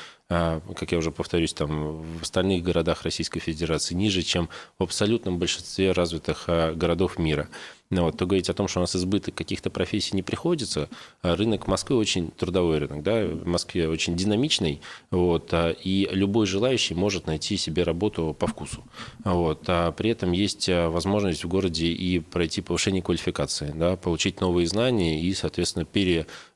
как 0.75 0.91
я 0.91 0.97
уже 0.97 1.11
повторюсь, 1.11 1.53
там, 1.53 2.01
в 2.17 2.21
остальных 2.21 2.63
городах 2.63 3.03
Российской 3.03 3.39
Федерации, 3.39 3.93
ниже, 3.93 4.21
чем 4.21 4.49
в 4.79 4.83
абсолютном 4.83 5.37
большинстве 5.37 5.91
развитых 5.91 6.45
а, 6.47 6.73
городов 6.73 7.19
мира. 7.19 7.49
Ну, 7.89 8.05
вот, 8.05 8.17
то 8.17 8.25
говорить 8.25 8.49
о 8.49 8.53
том, 8.53 8.67
что 8.67 8.79
у 8.79 8.81
нас 8.81 8.95
избыток 8.95 9.35
каких-то 9.35 9.69
профессий 9.69 10.15
не 10.15 10.23
приходится, 10.23 10.89
а 11.21 11.35
рынок 11.35 11.67
Москвы 11.67 11.95
очень 11.97 12.31
трудовой 12.31 12.79
рынок, 12.79 13.03
да, 13.03 13.25
в 13.25 13.45
Москве 13.45 13.87
очень 13.87 14.15
динамичный, 14.15 14.81
вот, 15.11 15.53
а, 15.53 15.69
и 15.69 16.07
любой 16.11 16.47
желающий 16.47 16.95
может 16.95 17.27
найти 17.27 17.55
себе 17.57 17.83
работу 17.83 18.35
по 18.37 18.47
вкусу. 18.47 18.83
Вот, 19.23 19.65
а 19.67 19.91
при 19.91 20.09
этом 20.09 20.31
есть 20.31 20.67
возможность 20.69 21.43
в 21.43 21.47
городе 21.47 21.87
и 21.87 22.19
пройти 22.19 22.61
повышение 22.61 23.03
квалификации, 23.03 23.71
да, 23.75 23.95
получить 23.95 24.41
новые 24.41 24.65
знания 24.65 25.21
и, 25.21 25.33
соответственно, 25.33 25.85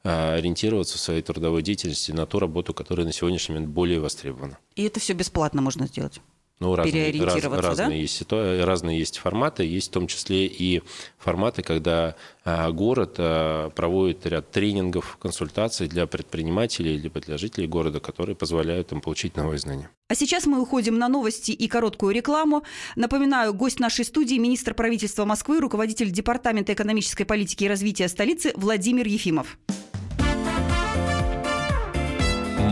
переориентироваться 0.08 0.98
в 0.98 1.02
своей 1.02 1.22
трудовой 1.22 1.62
деятельности 1.62 2.12
на 2.12 2.26
ту 2.26 2.40
работу, 2.40 2.74
которая 2.74 3.06
на 3.06 3.14
сегодняшний 3.14 3.56
момент 3.56 3.74
более 3.74 4.00
востребована. 4.00 4.58
И 4.76 4.84
это 4.84 5.00
все 5.00 5.14
бесплатно 5.14 5.62
можно 5.62 5.88
сделать? 5.88 6.22
Ну, 6.60 6.76
разные, 6.76 7.24
раз, 7.24 7.44
разные, 7.44 7.88
да? 7.88 7.94
есть, 7.94 8.24
разные 8.32 8.98
есть 8.98 9.20
форматы, 9.20 9.64
есть 9.64 9.90
в 9.90 9.92
том 9.92 10.08
числе 10.08 10.48
и 10.48 10.82
форматы, 11.20 11.62
когда 11.62 12.16
а, 12.44 12.72
город 12.72 13.18
а, 13.20 13.70
проводит 13.70 14.26
ряд 14.26 14.50
тренингов, 14.50 15.18
консультаций 15.18 15.88
для 15.88 16.08
предпринимателей 16.08 16.98
либо 16.98 17.20
для 17.20 17.38
жителей 17.38 17.68
города, 17.68 18.00
которые 18.00 18.36
позволяют 18.36 18.92
им 18.92 19.02
получить 19.02 19.38
новые 19.38 19.60
знания. 19.60 19.92
А 20.10 20.16
сейчас 20.16 20.48
мы 20.48 20.60
уходим 20.60 20.98
на 20.98 21.08
новости 21.10 21.52
и 21.52 21.68
короткую 21.68 22.16
рекламу. 22.16 22.64
Напоминаю, 22.96 23.54
гость 23.54 23.80
нашей 23.80 24.04
студии– 24.04 24.36
министр 24.40 24.74
правительства 24.74 25.26
Москвы, 25.26 25.60
руководитель 25.60 26.10
Департамента 26.10 26.74
экономической 26.74 27.26
политики 27.26 27.66
и 27.66 27.68
развития 27.68 28.08
столицы 28.08 28.52
Владимир 28.56 29.06
Ефимов. 29.06 29.60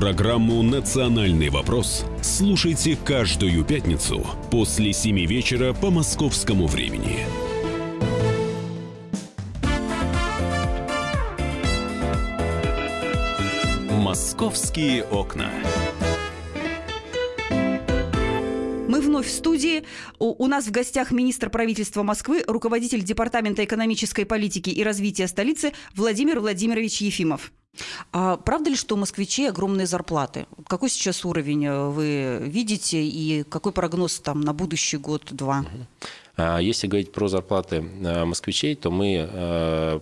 Программу 0.00 0.62
«Национальный 0.62 1.50
вопрос» 1.50 2.06
слушайте 2.22 2.96
каждую 3.04 3.62
пятницу 3.66 4.26
после 4.50 4.94
7 4.94 5.26
вечера 5.26 5.74
по 5.74 5.90
московскому 5.90 6.66
времени. 6.66 7.26
«Московские 13.90 15.04
окна». 15.04 15.50
Мы 18.88 19.02
вновь 19.02 19.26
в 19.26 19.30
студии. 19.30 19.84
У, 20.18 20.46
нас 20.46 20.64
в 20.66 20.70
гостях 20.70 21.10
министр 21.10 21.50
правительства 21.50 22.02
Москвы, 22.02 22.42
руководитель 22.46 23.02
Департамента 23.02 23.62
экономической 23.66 24.24
политики 24.24 24.70
и 24.70 24.82
развития 24.82 25.28
столицы 25.28 25.74
Владимир 25.94 26.40
Владимирович 26.40 27.02
Ефимов. 27.02 27.52
А 28.12 28.36
правда 28.36 28.70
ли, 28.70 28.76
что 28.76 28.96
у 28.96 28.98
москвичей 28.98 29.48
огромные 29.48 29.86
зарплаты? 29.86 30.46
Какой 30.66 30.90
сейчас 30.90 31.24
уровень 31.24 31.66
э, 31.66 31.88
вы 31.88 32.38
видите 32.42 33.02
и 33.02 33.44
какой 33.44 33.72
прогноз 33.72 34.18
там 34.20 34.40
на 34.40 34.52
будущий 34.52 34.96
год-два? 34.96 35.64
А 36.36 36.58
если 36.58 36.86
говорить 36.86 37.12
про 37.12 37.28
зарплаты 37.28 37.76
э, 37.76 38.24
москвичей, 38.24 38.74
то 38.74 38.90
мы 38.90 39.28
э, 39.30 40.00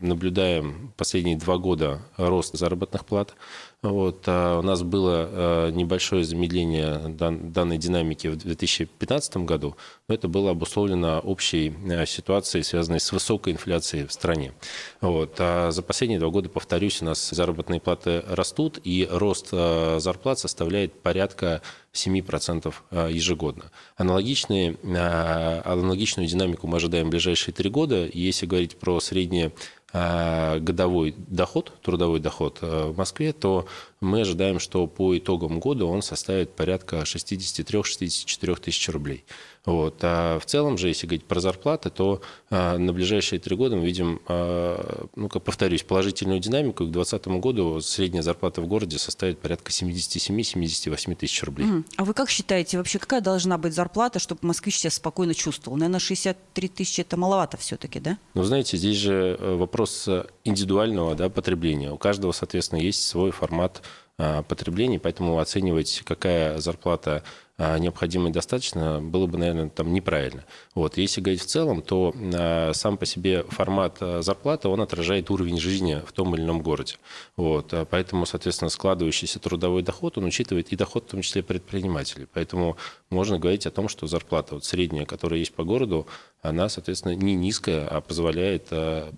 наблюдаем 0.00 0.92
последние 0.96 1.36
два 1.36 1.58
года 1.58 2.02
рост 2.16 2.56
заработных 2.56 3.04
плат. 3.04 3.34
Вот, 3.82 4.24
а 4.26 4.58
у 4.58 4.62
нас 4.62 4.82
было 4.82 5.26
а, 5.26 5.70
небольшое 5.70 6.22
замедление 6.22 6.98
данной 7.08 7.78
динамики 7.78 8.26
в 8.26 8.36
2015 8.36 9.38
году, 9.38 9.74
но 10.06 10.14
это 10.14 10.28
было 10.28 10.50
обусловлено 10.50 11.18
общей 11.20 11.74
а, 11.90 12.04
ситуацией, 12.04 12.62
связанной 12.62 13.00
с 13.00 13.10
высокой 13.10 13.54
инфляцией 13.54 14.06
в 14.06 14.12
стране. 14.12 14.52
Вот. 15.00 15.36
А 15.38 15.70
за 15.70 15.82
последние 15.82 16.20
два 16.20 16.28
года, 16.28 16.50
повторюсь, 16.50 17.00
у 17.00 17.06
нас 17.06 17.30
заработные 17.30 17.80
платы 17.80 18.22
растут, 18.28 18.78
и 18.84 19.08
рост 19.10 19.48
зарплат 19.50 20.38
составляет 20.38 21.00
порядка 21.00 21.62
7% 21.94 22.74
ежегодно. 23.10 23.70
Аналогичные, 23.96 24.76
аналогичную 25.64 26.28
динамику 26.28 26.66
мы 26.66 26.76
ожидаем 26.76 27.06
в 27.06 27.10
ближайшие 27.10 27.54
три 27.54 27.70
года. 27.70 28.08
Если 28.12 28.44
говорить 28.44 28.76
про 28.76 29.00
среднее 29.00 29.48
Э, 29.48 29.52
годовой 29.92 31.14
доход, 31.16 31.72
трудовой 31.82 32.20
доход 32.20 32.58
э, 32.60 32.90
в 32.90 32.96
Москве, 32.96 33.32
то 33.32 33.66
мы 34.00 34.20
ожидаем, 34.20 34.60
что 34.60 34.86
по 34.86 35.16
итогам 35.18 35.58
года 35.58 35.84
он 35.84 36.02
составит 36.02 36.54
порядка 36.54 36.98
63-64 36.98 38.60
тысяч 38.60 38.88
рублей. 38.88 39.24
Вот. 39.66 39.98
А 40.02 40.38
в 40.38 40.46
целом 40.46 40.78
же, 40.78 40.88
если 40.88 41.06
говорить 41.06 41.26
про 41.26 41.40
зарплаты, 41.40 41.90
то 41.90 42.22
а, 42.48 42.78
на 42.78 42.92
ближайшие 42.92 43.38
три 43.38 43.54
года 43.56 43.76
мы 43.76 43.84
видим, 43.84 44.20
а, 44.26 45.06
ну, 45.14 45.28
как 45.28 45.42
повторюсь, 45.42 45.82
положительную 45.82 46.40
динамику. 46.40 46.86
К 46.86 46.90
2020 46.90 47.26
году 47.40 47.80
средняя 47.80 48.22
зарплата 48.22 48.62
в 48.62 48.66
городе 48.66 48.98
составит 48.98 49.38
порядка 49.38 49.70
77-78 49.70 51.14
тысяч 51.14 51.42
рублей. 51.42 51.84
А 51.96 52.04
вы 52.04 52.14
как 52.14 52.30
считаете, 52.30 52.78
вообще 52.78 52.98
какая 52.98 53.20
должна 53.20 53.58
быть 53.58 53.74
зарплата, 53.74 54.18
чтобы 54.18 54.40
москвич 54.42 54.78
себя 54.78 54.90
спокойно 54.90 55.34
чувствовал? 55.34 55.76
Наверное, 55.76 56.00
63 56.00 56.68
тысячи– 56.68 57.00
это 57.02 57.18
маловато 57.18 57.58
все-таки, 57.58 58.00
да? 58.00 58.18
Ну, 58.34 58.42
знаете, 58.44 58.78
здесь 58.78 58.96
же 58.96 59.36
э, 59.38 59.56
вопрос 59.56 60.08
индивидуального 60.44 61.14
да, 61.14 61.28
потребления. 61.28 61.92
У 61.92 61.98
каждого, 61.98 62.32
соответственно, 62.32 62.80
есть 62.80 63.06
свой 63.06 63.30
формат 63.30 63.82
а, 64.22 64.42
потребления, 64.42 64.98
поэтому 64.98 65.38
оценивать, 65.38 66.02
какая 66.04 66.58
зарплата 66.58 67.22
необходимо 67.78 68.30
и 68.30 68.32
достаточно, 68.32 69.00
было 69.02 69.26
бы, 69.26 69.38
наверное, 69.38 69.68
там 69.68 69.92
неправильно. 69.92 70.44
Вот. 70.74 70.96
Если 70.96 71.20
говорить 71.20 71.42
в 71.42 71.46
целом, 71.46 71.82
то 71.82 72.14
а, 72.34 72.72
сам 72.72 72.96
по 72.96 73.04
себе 73.06 73.44
формат 73.48 73.98
а, 74.00 74.22
зарплаты, 74.22 74.68
он 74.68 74.80
отражает 74.80 75.30
уровень 75.30 75.58
жизни 75.58 76.02
в 76.06 76.12
том 76.12 76.34
или 76.34 76.42
ином 76.42 76.62
городе. 76.62 76.94
Вот. 77.36 77.74
Поэтому, 77.90 78.24
соответственно, 78.26 78.70
складывающийся 78.70 79.38
трудовой 79.40 79.82
доход, 79.82 80.16
он 80.16 80.24
учитывает 80.24 80.72
и 80.72 80.76
доход, 80.76 81.04
в 81.04 81.10
том 81.10 81.22
числе 81.22 81.42
предпринимателей. 81.42 82.26
Поэтому 82.32 82.76
можно 83.10 83.38
говорить 83.38 83.66
о 83.66 83.70
том, 83.70 83.88
что 83.88 84.06
зарплата 84.06 84.54
вот 84.54 84.64
средняя, 84.64 85.04
которая 85.04 85.40
есть 85.40 85.52
по 85.52 85.64
городу, 85.64 86.06
она, 86.42 86.70
соответственно, 86.70 87.14
не 87.14 87.34
низкая, 87.34 87.86
а 87.86 88.00
позволяет 88.00 88.68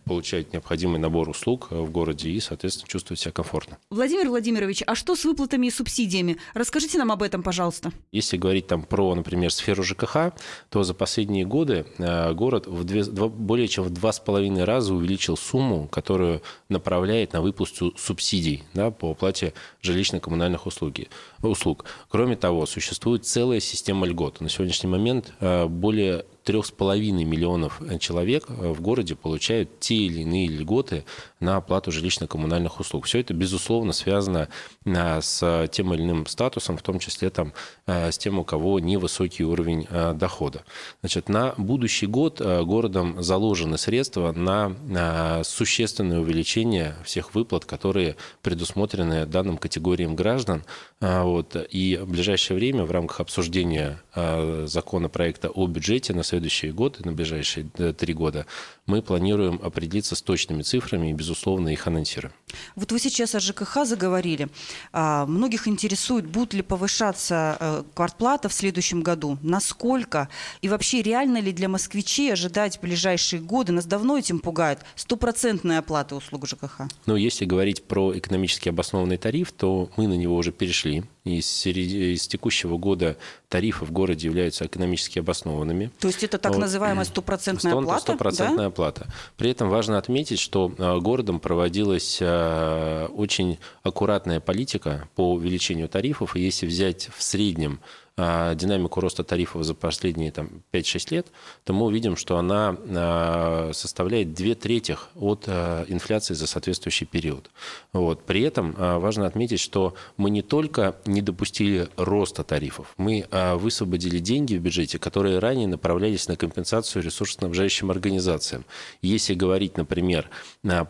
получать 0.05 0.53
необходимый 0.53 0.99
набор 0.99 1.29
услуг 1.29 1.71
в 1.71 1.91
городе 1.91 2.31
и, 2.31 2.41
соответственно, 2.41 2.89
чувствовать 2.89 3.21
себя 3.21 3.31
комфортно. 3.31 3.79
Владимир 3.91 4.29
Владимирович, 4.29 4.83
а 4.87 4.97
что 4.97 5.15
с 5.15 5.25
выплатами 5.25 5.67
и 5.69 5.71
субсидиями? 5.71 6.39
Расскажите 6.55 6.99
нам 6.99 7.13
об 7.13 7.23
этом, 7.23 7.43
пожалуйста. 7.43 7.93
Если 8.11 8.32
если 8.33 8.41
говорить 8.41 8.67
там 8.67 8.83
про, 8.83 9.15
например, 9.15 9.53
сферу 9.53 9.83
ЖКХ, 9.83 10.33
то 10.71 10.83
за 10.83 10.95
последние 10.95 11.45
годы 11.45 11.85
э, 11.99 12.33
город 12.33 12.67
в 12.67 12.85
две, 12.85 13.05
два, 13.05 13.29
более 13.29 13.69
чем 13.69 13.85
в 13.85 13.91
два 13.91 14.11
с 14.11 14.21
половиной 14.21 14.65
раза 14.65 14.95
увеличил 14.95 15.37
сумму, 15.37 15.87
которую 15.89 16.41
направляет 16.71 17.35
на 17.35 17.43
выплату 17.43 17.93
субсидий 17.99 18.65
да, 18.73 18.91
по 18.91 19.11
оплате 19.11 19.53
жилищно-коммунальных 19.83 20.67
услуги, 20.67 21.09
услуг. 21.43 21.85
Кроме 22.09 22.37
того, 22.37 22.65
существует 22.65 23.27
целая 23.27 23.61
система 23.61 24.07
льгот. 24.07 24.41
На 24.41 24.49
сегодняшний 24.49 24.89
момент 24.89 25.35
э, 25.41 25.67
более 25.67 26.25
3,5 26.45 27.25
миллионов 27.25 27.81
человек 28.01 28.49
в 28.49 28.81
городе 28.81 29.15
получают 29.15 29.81
те 29.81 29.95
или 29.95 30.21
иные 30.21 30.49
льготы 30.49 31.05
на 31.41 31.57
оплату 31.57 31.91
жилищно-коммунальных 31.91 32.81
услуг. 32.81 33.07
Все 33.07 33.21
это, 33.21 33.35
безусловно, 33.35 33.93
связано 33.93 34.49
с 34.85 35.69
тем 35.73 35.95
или 35.95 36.03
иным 36.03 36.27
статусом, 36.27 36.77
в 36.77 36.83
том 36.83 36.99
числе 36.99 37.31
там, 37.31 37.53
с 37.87 38.19
тем, 38.19 38.39
у 38.39 38.45
кого 38.45 38.81
невысокий 38.81 39.45
уровень 39.45 39.87
дохода. 40.17 40.65
Значит, 41.01 41.29
на 41.29 41.55
будущий 41.57 42.07
год 42.07 42.41
городом 42.41 43.23
заложены 43.23 43.79
средства 43.79 44.33
на 44.33 45.43
существенное 45.45 46.21
увеличение 46.21 46.97
всех 47.05 47.35
выплат, 47.35 47.65
которые 47.65 48.17
предусмотрены 48.43 49.27
данным 49.27 49.59
категориям 49.59 50.17
граждан. 50.17 50.65
Вот, 51.01 51.57
и 51.71 51.97
в 51.97 52.09
ближайшее 52.09 52.57
время 52.57 52.85
в 52.85 52.91
рамках 52.91 53.21
обсуждения 53.21 54.01
законопроекта 54.15 55.51
о 55.51 55.67
бюджете 55.67 56.15
на 56.15 56.23
следующий 56.33 56.71
год 56.71 56.99
и 56.99 57.05
на 57.05 57.13
ближайшие 57.13 57.69
э, 57.77 57.93
три 57.93 58.15
года 58.15 58.47
мы 58.87 59.03
планируем 59.03 59.61
определиться 59.63 60.17
с 60.17 60.23
точными 60.23 60.63
цифрами 60.63 61.11
и, 61.11 61.13
безусловно, 61.13 61.69
их 61.69 61.87
анонсируем. 61.87 62.33
Вот 62.75 62.91
вы 62.91 62.99
сейчас 62.99 63.35
о 63.35 63.41
ЖКХ 63.41 63.85
заговорили. 63.85 64.49
А, 64.93 65.27
многих 65.27 65.69
интересует, 65.69 66.27
будут 66.27 66.55
ли 66.55 66.63
повышаться 66.63 67.57
э, 67.61 67.83
квартплата 67.95 68.49
в 68.49 68.55
следующем 68.55 69.03
году, 69.03 69.39
насколько 69.43 70.29
и 70.63 70.69
вообще 70.69 71.03
реально 71.03 71.39
ли 71.39 71.53
для 71.53 71.69
москвичей 71.69 72.33
ожидать 72.33 72.79
в 72.79 72.81
ближайшие 72.81 73.43
годы, 73.43 73.73
нас 73.73 73.85
давно 73.85 74.17
этим 74.17 74.39
пугает, 74.39 74.79
стопроцентная 74.97 75.81
оплата 75.81 76.17
услуг 76.17 76.49
ЖКХ? 76.49 76.83
Ну, 77.05 77.17
если 77.17 77.45
говорить 77.45 77.85
про 77.85 78.17
экономически 78.17 78.71
обоснованный 78.71 79.19
тариф, 79.19 79.53
то 79.53 79.91
мы 79.97 80.07
на 80.07 80.15
него 80.15 80.37
уже 80.37 80.51
перешли. 80.51 81.05
И 81.25 81.41
с, 81.41 81.67
с 81.67 82.27
текущего 82.27 82.77
года 82.79 83.17
тарифы 83.49 83.85
в 83.85 83.93
городе 83.93 84.27
являются 84.27 84.67
экономически 84.67 85.21
обоснованными. 85.21 85.91
То 86.01 86.09
есть 86.09 86.25
это 86.25 86.39
так 86.39 86.57
называемая 86.57 87.05
стопроцентная 87.05 87.75
оплата? 87.75 88.01
Стопроцентная 88.01 88.57
да? 88.57 88.67
оплата. 88.67 89.07
При 89.37 89.51
этом 89.51 89.69
важно 89.69 89.99
отметить, 89.99 90.41
что 90.41 90.73
э, 90.77 90.99
городом 90.99 91.39
проводилась 91.39 92.19
э, 92.21 93.07
очень 93.15 93.59
аккуратная 93.85 94.41
политика 94.41 95.09
по 95.15 95.33
увеличению 95.33 95.89
тарифов. 95.89 96.35
И 96.35 96.41
если 96.41 96.67
взять 96.67 97.09
в 97.17 97.23
среднем 97.23 97.79
а, 98.12 98.12
динамику 98.17 99.01
роста 99.01 99.25
тарифов 99.25 99.65
за 99.65 99.75
последние 99.75 100.31
там, 100.33 100.63
5-6 100.73 101.15
лет, 101.15 101.27
то 101.65 101.73
мы 101.73 101.87
увидим, 101.87 102.17
что 102.17 102.37
она 102.37 102.77
а, 102.89 103.71
составляет 103.73 104.35
две 104.35 104.55
трети 104.55 104.99
от 105.15 105.45
а, 105.47 105.85
инфляции 105.89 106.35
за 106.35 106.47
соответствующий 106.47 107.07
период. 107.07 107.51
Вот. 107.93 108.25
При 108.25 108.43
этом 108.43 108.75
важно 108.79 109.27
отметить, 109.27 109.61
что 109.61 109.95
мы 110.17 110.31
не 110.31 110.43
только 110.43 110.97
не 111.07 111.23
допустили 111.23 111.89
роста 111.97 112.45
тарифов, 112.45 112.95
мы 112.97 113.27
высвободили 113.55 114.19
деньги 114.19 114.57
в 114.57 114.61
бюджете, 114.61 114.99
которые 114.99 115.39
ранее 115.39 115.67
направлялись 115.67 116.29
на 116.29 116.37
компенсацию 116.37 117.03
ресурсоснабжающим 117.03 117.91
организациям. 117.91 118.65
Если 119.01 119.35
говорить, 119.35 119.77
например, 119.77 120.29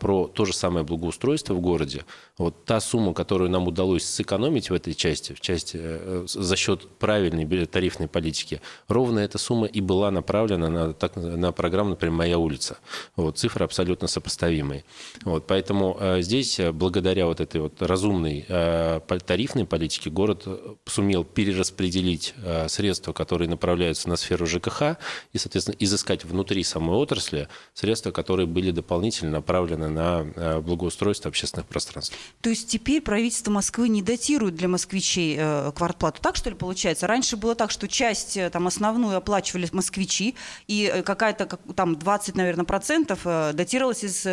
про 0.01 0.27
то 0.27 0.45
же 0.45 0.53
самое 0.53 0.85
благоустройство 0.85 1.55
в 1.55 1.61
городе, 1.61 2.05
вот 2.39 2.65
та 2.65 2.81
сумма, 2.81 3.15
которую 3.15 3.51
нам 3.51 3.69
удалось 3.69 4.05
сэкономить 4.05 4.71
в 4.71 4.75
этой 4.75 4.95
части, 4.95 5.33
в 5.33 5.41
части 5.41 5.79
э, 5.81 6.25
за 6.27 6.57
счет 6.57 6.89
правильной 7.13 7.67
тарифной 7.67 8.09
политики, 8.09 8.63
ровно 8.89 9.19
эта 9.19 9.37
сумма 9.37 9.67
и 9.67 9.83
была 9.83 10.11
направлена 10.11 10.71
на, 10.71 10.95
так, 10.95 11.17
на 11.17 11.53
программу, 11.53 11.91
например, 11.91 12.15
«Моя 12.15 12.39
улица». 12.39 12.79
Вот, 13.17 13.37
цифры 13.37 13.67
абсолютно 13.67 14.09
сопоставимые. 14.09 14.85
Вот, 15.25 15.47
поэтому 15.47 15.99
э, 16.01 16.23
здесь, 16.23 16.59
э, 16.59 16.73
благодаря 16.73 17.27
вот 17.27 17.41
этой 17.41 17.61
вот 17.61 17.83
разумной 17.83 18.47
э, 18.49 19.01
тарифной 19.27 19.67
политике, 19.67 20.09
город 20.09 20.47
сумел 20.87 21.25
перераспределить 21.25 22.35
средства, 22.69 23.13
которые 23.13 23.49
направляются 23.49 24.09
на 24.09 24.17
сферу 24.17 24.47
ЖКХ, 24.47 24.97
и, 25.35 25.39
соответственно, 25.39 25.77
изыскать 25.79 26.25
внутри 26.25 26.65
самой 26.65 26.97
отрасли 26.97 27.49
средства, 27.75 28.11
которые 28.11 28.47
были 28.47 28.71
дополнительно 28.71 29.33
направлены 29.33 29.89
на 29.89 30.61
благоустройство 30.61 31.29
общественных 31.29 31.67
пространств. 31.67 32.17
То 32.41 32.49
есть 32.49 32.69
теперь 32.69 33.03
правительство 33.03 33.51
Москвы 33.51 33.89
не 33.89 34.03
датирует 34.03 34.55
для 34.55 34.69
москвичей 34.69 35.37
квартплату. 35.73 36.23
Так 36.23 36.37
что 36.37 36.49
ли 36.51 36.57
получается? 36.57 37.02
Получается? 37.03 37.07
Раньше 37.07 37.37
было 37.37 37.55
так, 37.55 37.71
что 37.71 37.89
часть 37.89 38.37
э, 38.37 38.51
там 38.51 38.67
основную 38.67 39.17
оплачивали 39.17 39.69
москвичи, 39.73 40.35
и 40.69 40.91
э, 40.93 41.03
какая-то 41.03 41.47
как, 41.47 41.61
там 41.75 41.97
20, 41.97 42.37
наверное, 42.37 42.65
процентов 42.65 43.21
э, 43.25 43.53
датировалась 43.53 44.05
из 44.05 44.27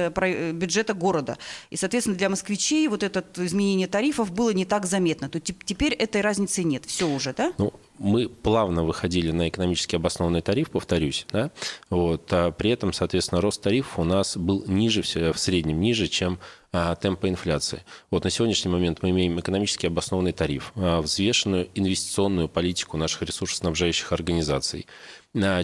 бюджета 0.53 0.93
города. 0.93 1.38
И, 1.71 1.77
соответственно, 1.77 2.17
для 2.17 2.29
москвичей 2.29 2.88
вот 2.88 3.03
это 3.03 3.23
изменение 3.38 3.88
тарифов 3.88 4.32
было 4.32 4.51
не 4.53 4.65
так 4.65 4.86
заметно. 4.86 5.29
То 5.29 5.39
теперь 5.39 5.93
этой 5.93 6.21
разницы 6.21 6.63
нет. 6.63 6.86
Все 6.86 7.08
уже, 7.08 7.34
да? 7.34 7.53
Ну, 7.58 7.73
мы 7.97 8.29
плавно 8.29 8.84
выходили 8.84 9.32
на 9.32 9.49
экономически 9.49 9.95
обоснованный 9.95 10.41
тариф, 10.41 10.69
повторюсь, 10.69 11.25
да, 11.32 11.51
вот, 11.89 12.32
а 12.32 12.51
при 12.51 12.71
этом, 12.71 12.93
соответственно, 12.93 13.41
рост 13.41 13.62
тарифов 13.62 13.99
у 13.99 14.03
нас 14.03 14.38
был 14.38 14.63
ниже, 14.67 15.01
в 15.01 15.38
среднем 15.38 15.82
ниже, 15.82 16.08
чем 16.08 16.39
темпа 16.71 17.27
инфляции. 17.29 17.84
Вот 18.12 18.23
на 18.23 18.29
сегодняшний 18.29 18.71
момент 18.71 18.99
мы 19.01 19.10
имеем 19.10 19.39
экономически 19.39 19.88
обоснованный 19.88 20.34
тариф, 20.34 20.71
а, 20.75 21.01
взвешенную 21.01 21.69
инвестиционную 21.73 22.47
политику 22.47 22.97
наших 22.97 23.23
ресурсоснабжающих 23.23 24.12
организаций, 24.12 24.86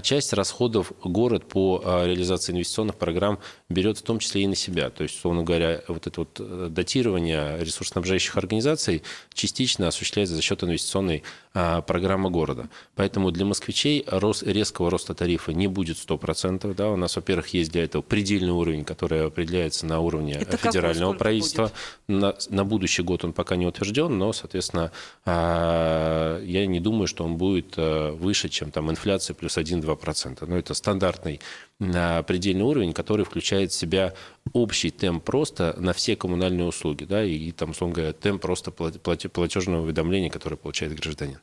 часть 0.01 0.33
расходов 0.33 0.91
город 1.03 1.49
по 1.49 1.81
а, 1.83 2.05
реализации 2.05 2.51
инвестиционных 2.51 2.97
программ 2.97 3.39
берет 3.67 3.97
в 3.97 4.03
том 4.03 4.19
числе 4.19 4.43
и 4.43 4.47
на 4.47 4.55
себя. 4.55 4.91
То 4.91 5.01
есть, 5.01 5.17
условно 5.17 5.41
говоря, 5.41 5.81
вот 5.87 6.05
это 6.05 6.21
вот 6.21 6.39
э, 6.39 6.67
датирование 6.69 7.57
ресурсоснабжающих 7.59 8.37
организаций 8.37 9.01
частично 9.33 9.87
осуществляется 9.87 10.35
за 10.35 10.41
счет 10.43 10.63
инвестиционной 10.63 11.23
программы 11.53 12.29
города. 12.29 12.69
Поэтому 12.95 13.31
для 13.31 13.45
москвичей 13.45 14.03
рост, 14.07 14.43
резкого 14.43 14.91
роста 14.91 15.15
тарифа 15.15 15.53
не 15.53 15.67
будет 15.67 15.95
100%. 15.95 16.73
Да? 16.75 16.89
У 16.89 16.97
нас, 16.97 17.15
во-первых, 17.15 17.47
есть 17.53 17.71
для 17.71 17.85
этого 17.85 18.01
предельный 18.01 18.51
уровень, 18.51 18.83
который 18.83 19.25
определяется 19.25 19.85
на 19.85 20.01
уровне 20.01 20.33
это 20.33 20.57
федерального 20.57 21.13
правительства. 21.13 21.71
На, 22.07 22.35
на 22.49 22.65
будущий 22.65 23.03
год 23.03 23.23
он 23.23 23.31
пока 23.31 23.55
не 23.55 23.65
утвержден, 23.65 24.17
но, 24.17 24.33
соответственно, 24.33 24.91
я 25.25 26.65
не 26.67 26.81
думаю, 26.81 27.07
что 27.07 27.23
он 27.23 27.37
будет 27.37 27.75
э, 27.77 28.11
выше, 28.11 28.49
чем 28.49 28.71
там 28.71 28.91
инфляция 28.91 29.33
плюс 29.33 29.54
плюс 29.55 29.71
1-2%. 29.71 30.45
Но 30.47 30.57
это 30.57 30.73
стандартный 30.73 31.39
предельный 31.77 32.63
уровень, 32.63 32.93
который 32.93 33.25
включает 33.25 33.71
в 33.71 33.75
себя 33.75 34.13
общий 34.53 34.91
темп 34.91 35.27
роста 35.29 35.75
на 35.77 35.93
все 35.93 36.15
коммунальные 36.15 36.65
услуги, 36.65 37.03
да, 37.03 37.23
и, 37.23 37.35
и 37.35 37.51
там, 37.51 37.71
условно 37.71 37.95
говоря, 37.95 38.13
темп 38.13 38.45
роста 38.45 38.71
платежного 38.71 39.83
уведомления, 39.83 40.29
которое 40.29 40.55
получает 40.55 40.95
гражданин. 40.99 41.39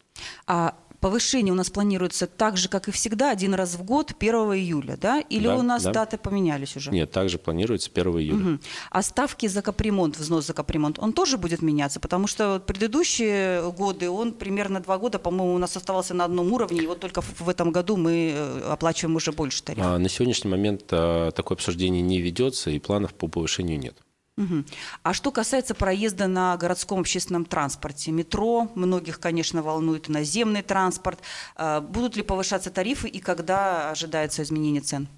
А 0.47 0.75
повышение 1.03 1.53
у 1.53 1.57
нас 1.57 1.69
планируется 1.69 2.27
так 2.27 2.57
же, 2.57 2.69
как 2.69 2.89
и 2.89 2.93
всегда, 2.93 3.33
один 3.33 3.55
раз 3.55 3.75
в 3.75 3.83
год, 3.83 4.13
1 4.19 4.35
июля, 4.35 4.97
да? 4.97 5.21
Или 5.21 5.49
да, 5.49 5.57
у 5.57 5.63
нас 5.63 5.83
да. 5.83 5.93
даты 5.93 6.17
поменялись 6.17 6.77
уже? 6.77 6.93
Нет, 6.93 7.11
также 7.11 7.39
планируется 7.39 7.91
1 7.93 8.13
июля. 8.19 8.53
Угу. 8.53 8.61
А 8.91 9.03
ставки 9.03 9.49
за 9.49 9.63
капремонт, 9.63 10.17
взнос 10.17 10.47
за 10.47 10.55
капремонт, 10.55 11.01
он 11.01 11.13
тоже 11.13 11.37
будет 11.37 11.61
меняться? 11.61 11.99
Потому 11.99 12.29
что 12.29 12.63
предыдущие 12.65 13.71
годы, 13.73 14.09
он 14.09 14.33
примерно 14.33 14.81
два 14.81 14.97
года, 14.97 15.19
по-моему, 15.19 15.55
у 15.55 15.59
нас 15.59 15.77
оставался 15.77 16.15
на 16.15 16.25
одном 16.25 16.53
уровне, 16.53 16.83
и 16.83 16.87
вот 16.87 17.01
только 17.01 17.21
в 17.21 17.49
этом 17.49 17.73
году 17.73 17.97
мы 17.97 18.33
э, 18.35 18.71
оплачиваем 18.71 19.17
уже 19.17 19.33
больше 19.33 19.63
тарифов. 19.65 19.91
А 19.91 19.99
на 19.99 20.09
сегодняшний 20.09 20.51
момент 20.51 20.85
а, 20.93 21.33
такое 21.33 21.57
обсуждение 21.57 22.01
не 22.01 22.21
ведется, 22.21 22.71
и 22.71 22.79
планов 22.79 23.13
по 23.15 23.27
повышению 23.27 23.81
нет. 23.81 23.97
Угу. 24.43 24.65
А 25.03 25.15
что 25.15 25.31
касается 25.31 25.75
проезда 25.75 26.27
на 26.27 26.57
городском 26.57 27.01
общественном 27.01 27.45
транспорте, 27.45 28.11
метро, 28.11 28.71
многих, 28.75 29.21
конечно, 29.21 29.63
волнует 29.63 30.09
наземный 30.09 30.63
транспорт. 30.63 31.21
А, 31.57 31.81
будут 31.81 32.17
ли 32.17 32.23
повышаться 32.23 32.71
тарифы 32.71 33.09
и 33.09 33.21
когда 33.21 33.91
ожидается 33.91 34.43
изменение 34.43 34.83
цен? 34.83 35.09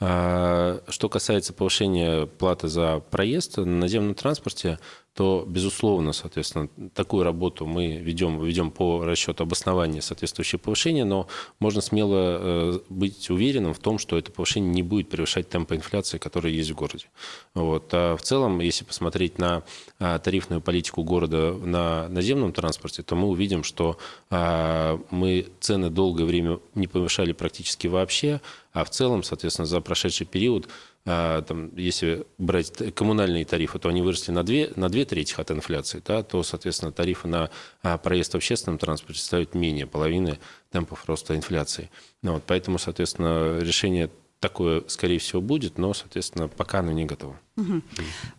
А, 0.00 0.82
что 0.88 1.08
касается 1.08 1.52
повышения 1.52 2.26
платы 2.26 2.68
за 2.68 3.00
проезд 3.10 3.58
на 3.58 3.64
наземном 3.64 4.14
транспорте, 4.14 4.78
то, 5.14 5.44
безусловно, 5.46 6.12
соответственно, 6.12 6.68
такую 6.94 7.22
работу 7.22 7.66
мы 7.66 7.96
ведем, 7.96 8.42
ведем 8.42 8.70
по 8.70 9.04
расчету 9.04 9.42
обоснования 9.42 10.00
соответствующего 10.00 10.58
повышения, 10.58 11.04
но 11.04 11.28
можно 11.58 11.82
смело 11.82 12.16
э, 12.16 12.78
быть 12.88 13.28
уверенным 13.28 13.74
в 13.74 13.78
том, 13.78 13.98
что 13.98 14.16
это 14.16 14.32
повышение 14.32 14.72
не 14.72 14.82
будет 14.82 15.10
превышать 15.10 15.50
темпа 15.50 15.76
инфляции, 15.76 16.16
которая 16.16 16.52
есть 16.52 16.70
в 16.70 16.74
городе. 16.74 17.06
Вот. 17.52 17.90
А 17.92 18.16
в 18.16 18.22
целом, 18.22 18.60
если 18.60 18.84
посмотреть 18.84 19.38
на 19.38 19.64
а, 19.98 20.18
тарифную 20.18 20.62
политику 20.62 21.02
города 21.02 21.52
на 21.52 22.08
наземном 22.08 22.52
транспорте, 22.52 23.02
то 23.02 23.14
мы 23.14 23.28
увидим, 23.28 23.64
что 23.64 23.98
а, 24.30 24.98
мы 25.10 25.46
цены 25.60 25.90
долгое 25.90 26.24
время 26.24 26.58
не 26.74 26.86
повышали 26.86 27.32
практически 27.32 27.86
вообще, 27.86 28.40
а 28.72 28.84
в 28.84 28.90
целом, 28.90 29.22
соответственно, 29.22 29.66
за 29.66 29.80
прошедший 29.80 30.26
период 30.26 30.68
там, 31.04 31.74
если 31.76 32.26
брать 32.38 32.94
коммунальные 32.94 33.44
тарифы, 33.44 33.78
то 33.78 33.88
они 33.88 34.02
выросли 34.02 34.30
на 34.30 34.44
две, 34.44 34.70
на 34.76 34.88
две 34.88 35.04
трети 35.04 35.34
от 35.36 35.50
инфляции, 35.50 36.00
да, 36.04 36.22
то, 36.22 36.42
соответственно, 36.44 36.92
тарифы 36.92 37.26
на 37.26 37.50
а, 37.82 37.98
проезд 37.98 38.32
в 38.32 38.36
общественном 38.36 38.78
транспорте 38.78 39.18
составят 39.18 39.54
менее 39.54 39.86
половины 39.86 40.38
темпов 40.70 41.04
роста 41.06 41.34
инфляции. 41.34 41.90
Ну, 42.22 42.34
вот, 42.34 42.44
поэтому, 42.46 42.78
соответственно, 42.78 43.58
решение 43.58 44.10
такое, 44.38 44.82
скорее 44.88 45.18
всего, 45.18 45.40
будет, 45.40 45.78
но, 45.78 45.92
соответственно, 45.94 46.48
пока 46.48 46.80
оно 46.80 46.92
не 46.92 47.04
готово. 47.04 47.38
Угу. 47.54 47.82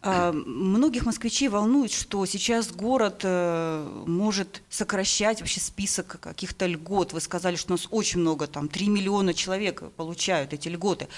А, 0.01 0.31
многих 0.31 1.05
москвичей 1.05 1.47
волнует, 1.47 1.91
что 1.91 2.25
сейчас 2.25 2.71
город 2.71 3.21
э, 3.23 4.03
может 4.07 4.63
сокращать 4.69 5.39
вообще 5.39 5.59
список 5.59 6.19
каких-то 6.19 6.65
льгот. 6.65 7.13
Вы 7.13 7.21
сказали, 7.21 7.55
что 7.55 7.73
у 7.73 7.77
нас 7.77 7.87
очень 7.91 8.21
много, 8.21 8.47
там 8.47 8.67
3 8.67 8.87
миллиона 8.87 9.35
человек 9.35 9.83
получают 9.91 10.53
эти 10.53 10.67
льготы. 10.67 11.09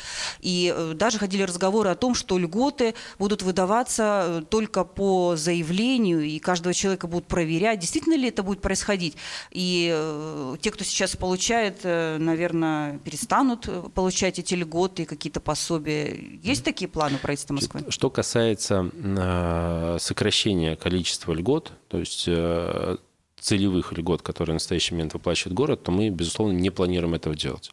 И 0.42 0.74
э, 0.76 0.94
даже 0.94 1.20
ходили 1.20 1.44
разговоры 1.44 1.90
о 1.90 1.96
том, 1.96 2.16
что 2.16 2.38
льготы 2.38 2.96
будут 3.18 3.44
выдаваться 3.44 4.42
э, 4.42 4.42
только 4.50 4.84
по 4.84 5.38
заявлению, 5.38 6.22
и 6.22 6.38
каждого 6.40 6.74
человека 6.74 7.08
будут 7.08 7.28
проверять, 7.28 7.80
действительно 7.80 8.16
ли 8.16 8.28
это 8.28 8.44
будет 8.44 8.60
происходить. 8.60 9.16
И 9.52 9.90
э, 9.96 10.58
те, 10.60 10.70
кто 10.70 10.84
сейчас 10.84 11.16
получает, 11.16 11.86
наверное, 11.86 12.98
перестанут 13.00 13.70
получать 13.94 14.38
эти 14.38 14.54
льготы, 14.54 15.06
какие-то 15.06 15.40
пособия. 15.40 16.14
Есть 16.44 16.66
такие 16.66 16.90
планы 16.90 17.20
правительства 17.20 17.54
Москвы? 17.54 17.85
Что 17.90 18.10
касается 18.10 18.90
э, 18.94 19.98
сокращения 20.00 20.76
количества 20.76 21.34
льгот, 21.34 21.72
то 21.88 22.00
есть 22.00 22.26
э, 22.28 22.98
целевых 23.46 23.94
льгот, 23.94 24.24
которые 24.24 24.54
в 24.54 24.56
настоящий 24.56 24.96
момент 24.96 25.14
выплачивает 25.14 25.54
город, 25.54 25.84
то 25.84 25.92
мы, 25.92 26.10
безусловно, 26.10 26.54
не 26.54 26.72
планируем 26.72 27.14
этого 27.14 27.36
делать. 27.36 27.70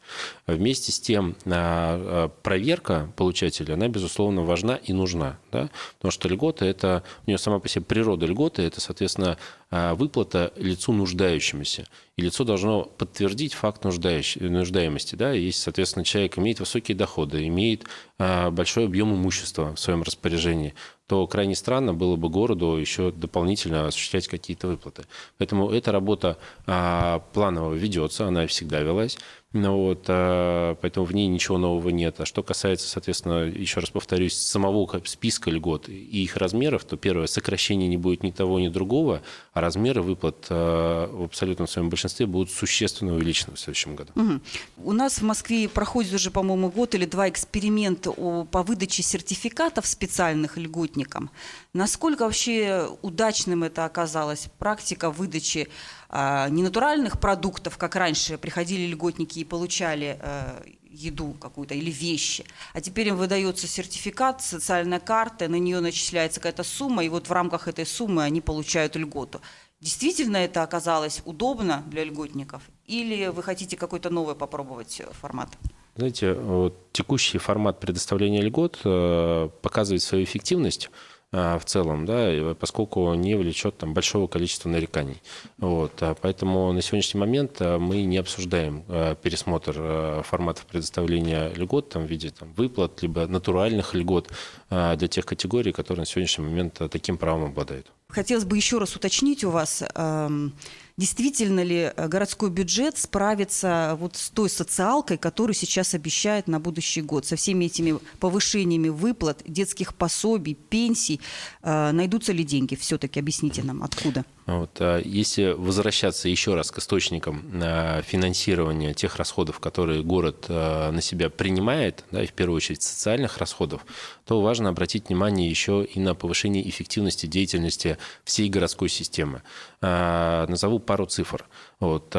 Вместе 0.46 0.92
с 0.92 1.00
тем, 1.00 1.34
а, 1.46 2.28
проверка 2.42 3.10
получателя, 3.16 3.72
она, 3.72 3.88
безусловно, 3.88 4.42
важна 4.42 4.76
и 4.76 4.92
нужна. 4.92 5.38
Да? 5.50 5.70
Потому 5.96 6.12
что 6.12 6.28
льгота– 6.28 6.64
это, 6.66 7.02
у 7.26 7.30
нее 7.30 7.38
сама 7.38 7.58
по 7.58 7.68
себе 7.68 7.86
природа 7.86 8.26
льготы– 8.26 8.60
это, 8.64 8.82
соответственно, 8.82 9.38
выплата 9.70 10.52
лицу 10.56 10.92
нуждающемуся. 10.92 11.86
И 12.18 12.22
лицо 12.22 12.44
должно 12.44 12.82
подтвердить 12.84 13.54
факт 13.54 13.84
нуждаемости. 13.84 15.14
Да? 15.14 15.32
Если, 15.32 15.62
соответственно, 15.62 16.04
человек 16.04 16.36
имеет 16.36 16.60
высокие 16.60 16.94
доходы, 16.94 17.46
имеет 17.46 17.84
большой 18.18 18.84
объем 18.84 19.14
имущества 19.14 19.74
в 19.74 19.80
своем 19.80 20.02
распоряжении, 20.02 20.74
то 21.12 21.26
крайне 21.26 21.54
странно 21.54 21.92
было 21.92 22.16
бы 22.16 22.30
городу 22.30 22.76
еще 22.76 23.12
дополнительно 23.12 23.86
осуществлять 23.86 24.28
какие-то 24.28 24.66
выплаты. 24.66 25.04
Поэтому 25.36 25.70
эта 25.70 25.92
работа 25.92 26.38
а, 26.66 27.18
планово 27.34 27.74
ведется, 27.74 28.28
она 28.28 28.46
всегда 28.46 28.80
велась. 28.80 29.18
Ну, 29.52 29.76
вот, 29.76 30.06
а, 30.08 30.74
поэтому 30.76 31.04
в 31.04 31.14
ней 31.14 31.26
ничего 31.28 31.58
нового 31.58 31.90
нет. 31.90 32.20
А 32.20 32.26
что 32.26 32.42
касается, 32.42 32.88
соответственно, 32.88 33.44
еще 33.44 33.80
раз 33.80 33.90
повторюсь, 33.90 34.36
самого 34.36 34.88
списка 35.04 35.50
льгот 35.50 35.88
и 35.88 36.24
их 36.24 36.36
размеров, 36.36 36.84
то 36.84 36.96
первое, 36.96 37.26
сокращение 37.26 37.88
не 37.88 37.98
будет 37.98 38.22
ни 38.22 38.30
того, 38.30 38.58
ни 38.60 38.68
другого, 38.68 39.22
а 39.52 39.60
размеры 39.60 40.00
выплат 40.02 40.46
а, 40.48 41.06
в 41.06 41.24
абсолютном 41.24 41.68
своем 41.68 41.90
большинстве 41.90 42.26
будут 42.26 42.50
существенно 42.50 43.14
увеличены 43.14 43.54
в 43.54 43.60
следующем 43.60 43.94
году. 43.94 44.12
Угу. 44.14 44.40
У 44.84 44.92
нас 44.92 45.18
в 45.18 45.22
Москве 45.22 45.68
проходит 45.68 46.14
уже, 46.14 46.30
по-моему, 46.30 46.70
год 46.70 46.94
или 46.94 47.04
два 47.04 47.28
эксперимента 47.28 48.10
по 48.10 48.62
выдаче 48.62 49.02
сертификатов 49.02 49.86
специальных 49.86 50.56
льготникам. 50.56 51.30
Насколько 51.74 52.24
вообще 52.24 52.88
удачным 53.02 53.64
это 53.64 53.84
оказалось, 53.84 54.48
практика 54.58 55.10
выдачи 55.10 55.68
а, 56.14 56.50
не 56.50 56.62
натуральных 56.62 57.18
продуктов, 57.18 57.78
как 57.78 57.96
раньше 57.96 58.36
приходили 58.36 58.86
льготники 58.86 59.38
и 59.38 59.44
получали 59.44 60.18
а, 60.20 60.62
еду 60.90 61.34
какую-то 61.40 61.74
или 61.74 61.90
вещи, 61.90 62.44
а 62.74 62.82
теперь 62.82 63.08
им 63.08 63.16
выдается 63.16 63.66
сертификат, 63.66 64.42
социальная 64.42 65.00
карта, 65.00 65.48
на 65.48 65.56
нее 65.56 65.80
начисляется 65.80 66.38
какая-то 66.38 66.64
сумма, 66.64 67.02
и 67.02 67.08
вот 67.08 67.28
в 67.28 67.32
рамках 67.32 67.66
этой 67.66 67.86
суммы 67.86 68.24
они 68.24 68.42
получают 68.42 68.94
льготу. 68.94 69.40
Действительно 69.80 70.36
это 70.36 70.62
оказалось 70.62 71.22
удобно 71.24 71.82
для 71.86 72.04
льготников? 72.04 72.62
Или 72.86 73.28
вы 73.28 73.42
хотите 73.42 73.78
какой-то 73.78 74.10
новый 74.10 74.34
попробовать 74.34 75.00
формат? 75.12 75.48
Знаете, 75.96 76.34
вот 76.34 76.92
текущий 76.92 77.38
формат 77.38 77.80
предоставления 77.80 78.42
льгот 78.42 78.80
э, 78.84 79.48
показывает 79.62 80.02
свою 80.02 80.24
эффективность 80.24 80.90
в 81.32 81.62
целом, 81.64 82.04
да, 82.04 82.54
поскольку 82.58 83.14
не 83.14 83.34
влечет 83.34 83.78
там 83.78 83.94
большого 83.94 84.26
количества 84.26 84.68
нареканий. 84.68 85.22
Вот, 85.56 85.92
а 86.02 86.14
поэтому 86.14 86.72
на 86.72 86.82
сегодняшний 86.82 87.20
момент 87.20 87.56
а, 87.60 87.78
мы 87.78 88.02
не 88.02 88.18
обсуждаем 88.18 88.84
пересмотр 89.22 90.22
форматов 90.24 90.66
предоставления 90.66 91.50
льгот 91.56 91.88
там, 91.88 92.06
в 92.06 92.10
виде 92.10 92.30
там, 92.30 92.52
выплат, 92.52 93.02
либо 93.02 93.26
натуральных 93.26 93.94
льгот 93.94 94.30
для 94.68 95.08
тех 95.08 95.24
категорий, 95.24 95.72
которые 95.72 96.02
на 96.02 96.06
сегодняшний 96.06 96.44
момент 96.44 96.80
таким 96.90 97.16
правом 97.16 97.44
обладают. 97.44 97.90
Хотелось 98.12 98.44
бы 98.44 98.56
еще 98.56 98.76
раз 98.78 98.94
уточнить 98.94 99.42
у 99.42 99.50
вас, 99.50 99.82
эм, 99.94 100.52
действительно 100.96 101.62
ли 101.62 101.92
э, 101.94 102.08
городской 102.08 102.50
бюджет 102.50 102.98
справится 102.98 103.96
вот 103.98 104.16
с 104.16 104.30
той 104.30 104.50
социалкой, 104.50 105.18
которую 105.18 105.54
сейчас 105.54 105.94
обещает 105.94 106.48
на 106.48 106.60
будущий 106.60 107.02
год, 107.02 107.26
со 107.26 107.36
всеми 107.36 107.66
этими 107.66 107.98
повышениями 108.20 108.88
выплат, 108.88 109.42
детских 109.46 109.94
пособий, 109.94 110.54
пенсий. 110.54 111.20
Э, 111.62 111.92
найдутся 111.92 112.32
ли 112.32 112.44
деньги? 112.44 112.74
Все-таки 112.74 113.20
объясните 113.20 113.62
нам, 113.62 113.82
откуда? 113.82 114.24
Вот, 114.46 114.78
а 114.80 114.98
если 114.98 115.52
возвращаться 115.52 116.28
еще 116.28 116.54
раз 116.54 116.72
к 116.72 116.78
источникам 116.78 117.44
а, 117.62 118.02
финансирования 118.02 118.92
тех 118.92 119.16
расходов, 119.16 119.60
которые 119.60 120.02
город 120.02 120.46
а, 120.48 120.90
на 120.90 121.00
себя 121.00 121.30
принимает, 121.30 122.04
да, 122.10 122.24
и 122.24 122.26
в 122.26 122.32
первую 122.32 122.56
очередь 122.56 122.82
социальных 122.82 123.38
расходов, 123.38 123.86
то 124.24 124.40
важно 124.40 124.70
обратить 124.70 125.08
внимание 125.08 125.48
еще 125.48 125.84
и 125.84 126.00
на 126.00 126.16
повышение 126.16 126.68
эффективности 126.68 127.26
деятельности 127.26 127.98
всей 128.24 128.48
городской 128.48 128.88
системы. 128.88 129.42
Назову 129.80 130.78
пару 130.78 131.06
цифр. 131.06 131.44
Вот, 131.80 132.10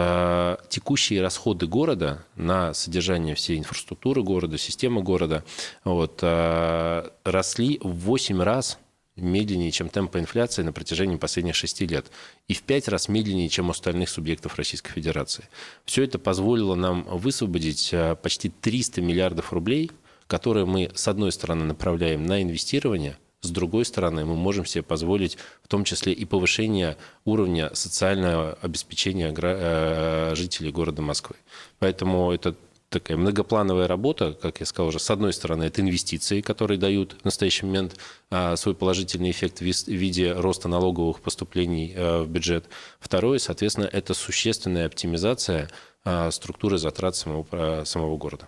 текущие 0.69 1.21
расходы 1.21 1.65
города 1.65 2.25
на 2.36 2.73
содержание 2.73 3.36
всей 3.36 3.57
инфраструктуры 3.57 4.21
города, 4.21 4.57
системы 4.57 5.01
города 5.01 5.45
вот, 5.86 6.21
росли 6.21 7.79
в 7.81 7.93
8 7.93 8.41
раз 8.41 8.77
медленнее, 9.15 9.71
чем 9.71 9.89
темпы 9.89 10.19
инфляции 10.19 10.63
на 10.63 10.73
протяжении 10.73 11.17
последних 11.17 11.56
шести 11.56 11.86
лет. 11.86 12.12
И 12.47 12.54
в 12.54 12.63
пять 12.63 12.88
раз 12.88 13.08
медленнее, 13.08 13.49
чем 13.49 13.67
у 13.67 13.71
остальных 13.71 14.10
субъектов 14.10 14.56
Российской 14.56 14.91
Федерации. 14.91 15.47
Все 15.86 16.04
это 16.04 16.19
позволило 16.19 16.76
нам 16.76 17.04
высвободить 17.04 17.89
э, 17.93 18.15
почти 18.15 18.49
300 18.49 19.02
миллиардов 19.02 19.54
рублей, 19.54 19.91
которые 20.28 20.65
мы, 20.65 20.91
с 20.95 21.08
одной 21.08 21.32
стороны, 21.32 21.65
направляем 21.65 22.26
на 22.26 22.41
инвестирование, 22.41 23.17
с 23.43 23.49
другой 23.49 23.84
стороны, 23.84 24.23
мы 24.23 24.36
можем 24.36 24.65
себе 24.65 24.84
позволить 24.84 25.38
в 25.63 25.67
том 25.67 25.84
числе 25.84 26.13
и 26.13 26.23
повышение 26.23 26.95
уровня 27.26 27.71
социального 27.73 28.58
обеспечения 28.62 29.34
э, 29.36 30.34
жителей 30.34 30.71
города 30.71 31.02
Москвы. 31.02 31.36
Поэтому 31.78 32.32
это 32.32 32.56
такая 32.93 33.17
многоплановая 33.17 33.88
работа, 33.88 34.38
как 34.39 34.60
я 34.60 34.65
сказал 34.65 34.89
уже, 34.89 34.99
с 34.99 35.10
одной 35.10 35.34
стороны, 35.34 35.63
это 35.63 35.82
инвестиции, 35.82 36.41
которые 36.41 36.77
дают 36.77 37.15
в 37.21 37.25
настоящий 37.25 37.65
момент 37.65 37.97
а, 38.29 38.56
свой 38.56 38.75
положительный 38.75 39.32
эффект 39.32 39.60
в 39.60 39.63
виде 39.63 40.32
роста 40.32 40.67
налоговых 40.67 41.19
поступлений 41.19 41.93
а, 41.95 42.23
в 42.23 42.29
бюджет. 42.29 42.65
Второе, 42.99 43.39
соответственно, 43.39 43.89
это 43.91 44.13
существенная 44.13 44.86
оптимизация 44.86 45.69
а, 46.06 46.29
структуры 46.32 46.77
затрат 46.77 47.15
самого, 47.15 47.84
самого 47.84 48.15
города. 48.17 48.47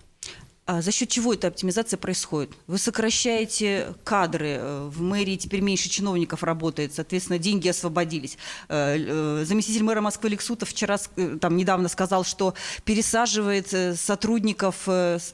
А 0.68 0.82
за 0.82 0.92
счет 0.92 1.10
чего 1.10 1.32
эта 1.32 1.48
оптимизация 1.48 1.98
происходит? 1.98 2.50
Вы 2.66 2.80
сокращаете 2.80 3.94
кадры, 4.04 4.58
э, 4.60 4.90
в 4.92 5.00
мэрии 5.00 5.36
теперь 5.36 5.62
меньше 5.62 5.90
чиновников 5.90 6.42
работает, 6.42 6.92
соответственно, 6.92 7.38
деньги 7.38 7.68
освободились. 7.68 8.40
Э, 8.68 8.98
э, 8.98 9.46
заместитель 9.46 9.84
мэра 9.84 10.02
Москвы 10.02 10.30
Лексутов 10.30 10.70
вчера, 10.70 10.98
там 11.40 11.56
недавно 11.56 11.88
сказал, 11.88 12.24
что 12.24 12.56
пересаживает 12.84 13.68
сотрудников 14.00 14.88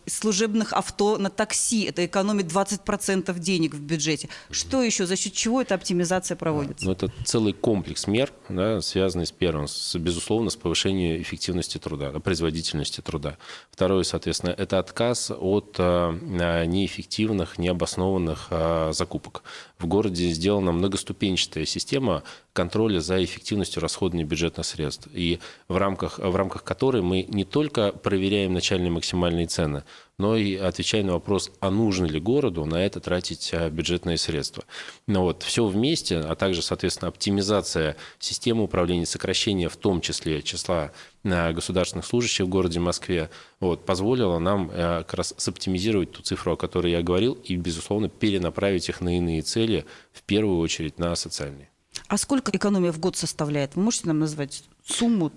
служебных 0.05 0.73
авто 0.73 1.17
на 1.17 1.29
такси. 1.29 1.83
Это 1.83 2.05
экономит 2.05 2.47
20% 2.47 3.39
денег 3.39 3.73
в 3.73 3.79
бюджете. 3.79 4.27
Что 4.49 4.83
еще, 4.83 5.05
за 5.05 5.15
счет 5.15 5.31
чего 5.31 5.61
эта 5.61 5.75
оптимизация 5.75 6.35
проводится? 6.35 6.85
Ну, 6.85 6.91
это 6.91 7.09
целый 7.23 7.53
комплекс 7.53 8.05
мер, 8.05 8.33
да, 8.49 8.81
связанный 8.81 9.25
с 9.25 9.31
первым, 9.31 9.69
с, 9.69 9.95
безусловно, 9.95 10.49
с 10.49 10.57
повышением 10.57 11.21
эффективности 11.21 11.77
труда, 11.77 12.11
производительности 12.19 12.99
труда. 12.99 13.37
Второе, 13.71 14.03
соответственно, 14.03 14.51
это 14.51 14.77
отказ 14.79 15.20
отказ 15.21 15.31
от 15.39 15.75
э, 15.77 16.65
неэффективных, 16.65 17.57
необоснованных 17.57 18.47
э, 18.49 18.91
закупок. 18.93 19.43
В 19.77 19.87
городе 19.87 20.29
сделана 20.29 20.71
многоступенчатая 20.71 21.65
система 21.65 22.23
контроля 22.53 22.99
за 22.99 23.23
эффективностью 23.23 23.81
расходования 23.81 24.25
бюджетных 24.25 24.65
средств. 24.65 25.07
И 25.13 25.39
в 25.67 25.77
рамках, 25.77 26.19
в 26.19 26.35
рамках 26.35 26.63
которой 26.63 27.01
мы 27.01 27.25
не 27.29 27.45
только 27.45 27.91
проверяем 27.91 28.53
начальные 28.53 28.91
максимальные 28.91 29.47
цены, 29.47 29.83
но 30.17 30.35
и 30.35 30.55
отвечаем 30.55 31.07
на 31.07 31.13
вопрос, 31.13 31.51
а 31.61 31.71
нужно 31.71 32.05
ли 32.05 32.19
городу 32.19 32.65
на 32.65 32.85
это 32.85 32.99
тратить 32.99 33.53
бюджетные 33.71 34.17
средства. 34.17 34.63
Но 35.07 35.23
вот 35.23 35.43
все 35.43 35.65
вместе, 35.65 36.17
а 36.17 36.35
также, 36.35 36.61
соответственно, 36.61 37.09
оптимизация 37.09 37.95
системы 38.19 38.63
управления, 38.63 39.05
сокращение 39.05 39.67
в 39.67 39.77
том 39.77 40.01
числе 40.01 40.43
числа 40.43 40.91
государственных 41.23 42.05
служащих 42.05 42.45
в 42.45 42.49
городе 42.49 42.79
Москве, 42.79 43.29
вот, 43.59 43.85
позволило 43.85 44.39
нам 44.39 44.71
а, 44.73 45.03
как 45.03 45.13
раз 45.15 45.33
соптимизировать 45.37 46.11
ту 46.11 46.21
цифру, 46.23 46.53
о 46.53 46.57
которой 46.57 46.91
я 46.91 47.01
говорил, 47.01 47.33
и, 47.33 47.55
безусловно, 47.55 48.09
перенаправить 48.09 48.89
их 48.89 49.01
на 49.01 49.17
иные 49.17 49.41
цели, 49.41 49.85
в 50.13 50.23
первую 50.23 50.59
очередь 50.59 50.97
на 50.97 51.15
социальные. 51.15 51.69
А 52.07 52.17
сколько 52.17 52.51
экономия 52.55 52.91
в 52.91 52.99
год 52.99 53.17
составляет? 53.17 53.75
Вы 53.75 53.83
можете 53.83 54.07
нам 54.07 54.19
назвать 54.19 54.63
сумму? 54.85 55.31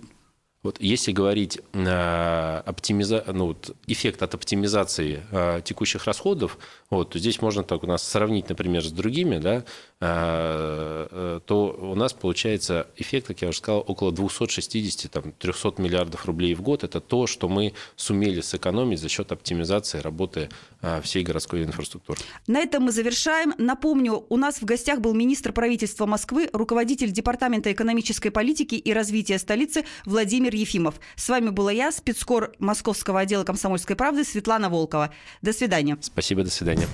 Вот 0.65 0.81
если 0.81 1.13
говорить 1.13 1.61
э, 1.75 2.63
оптимиза... 2.65 3.23
ну, 3.33 3.49
вот, 3.49 3.77
эффект 3.87 4.23
от 4.23 4.35
оптимизации 4.35 5.23
э, 5.31 5.61
текущих 5.63 6.07
расходов, 6.07 6.59
вот, 6.89 7.11
то 7.11 7.19
здесь 7.19 7.43
можно 7.43 7.63
так 7.63 7.85
у 7.85 7.87
нас 7.87 8.03
сравнить, 8.03 8.49
например, 8.49 8.83
с 8.83 8.91
другими, 8.91 9.37
да, 9.37 9.65
э, 10.01 11.09
э, 11.11 11.41
то 11.45 11.67
у 11.79 11.95
нас 11.95 12.15
получается 12.15 12.87
эффект, 12.97 13.27
как 13.27 13.43
я 13.43 13.49
уже 13.49 13.59
сказал, 13.59 13.85
около 13.87 14.11
260-300 14.11 15.83
миллиардов 15.83 16.25
рублей 16.25 16.55
в 16.55 16.63
год. 16.63 16.83
Это 16.83 17.01
то, 17.01 17.27
что 17.27 17.47
мы 17.49 17.75
сумели 17.97 18.41
сэкономить 18.41 19.01
за 19.01 19.11
счет 19.11 19.33
оптимизации 19.33 19.99
работы 19.99 20.49
э, 20.81 21.03
всей 21.03 21.23
городской 21.23 21.63
инфраструктуры. 21.65 22.19
На 22.47 22.61
этом 22.61 22.85
мы 22.85 22.93
завершаем. 22.93 23.53
Напомню, 23.59 24.25
у 24.31 24.37
нас 24.39 24.63
в 24.63 24.65
гостях 24.65 25.01
был 25.01 25.13
министр 25.13 25.53
правительства 25.53 26.07
Москвы, 26.07 26.49
руководитель 26.55 27.11
Департамента 27.11 27.71
экономической 27.71 28.31
политики 28.31 28.77
и 28.77 28.95
развития 28.95 29.39
столицы 29.39 29.85
Владимир 30.55 30.61
Ефимов. 30.61 30.95
С 31.17 31.29
вами 31.29 31.51
была 31.51 31.73
я, 31.73 31.91
спецкор 31.91 32.53
Московского 32.59 33.21
отдела 33.21 33.45
комсомольской 33.45 33.97
правды 33.97 34.25
Светлана 34.25 34.71
Волкова. 34.71 35.11
До 35.43 35.53
свидания. 35.53 35.99
Спасибо, 36.01 36.45
до 36.45 36.51
свидания. 36.51 36.87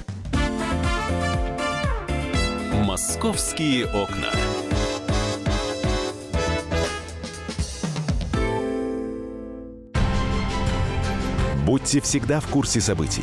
«Московские 2.84 3.86
окна». 3.86 4.30
Будьте 11.66 12.00
всегда 12.00 12.40
в 12.40 12.48
курсе 12.48 12.80
событий. 12.80 13.22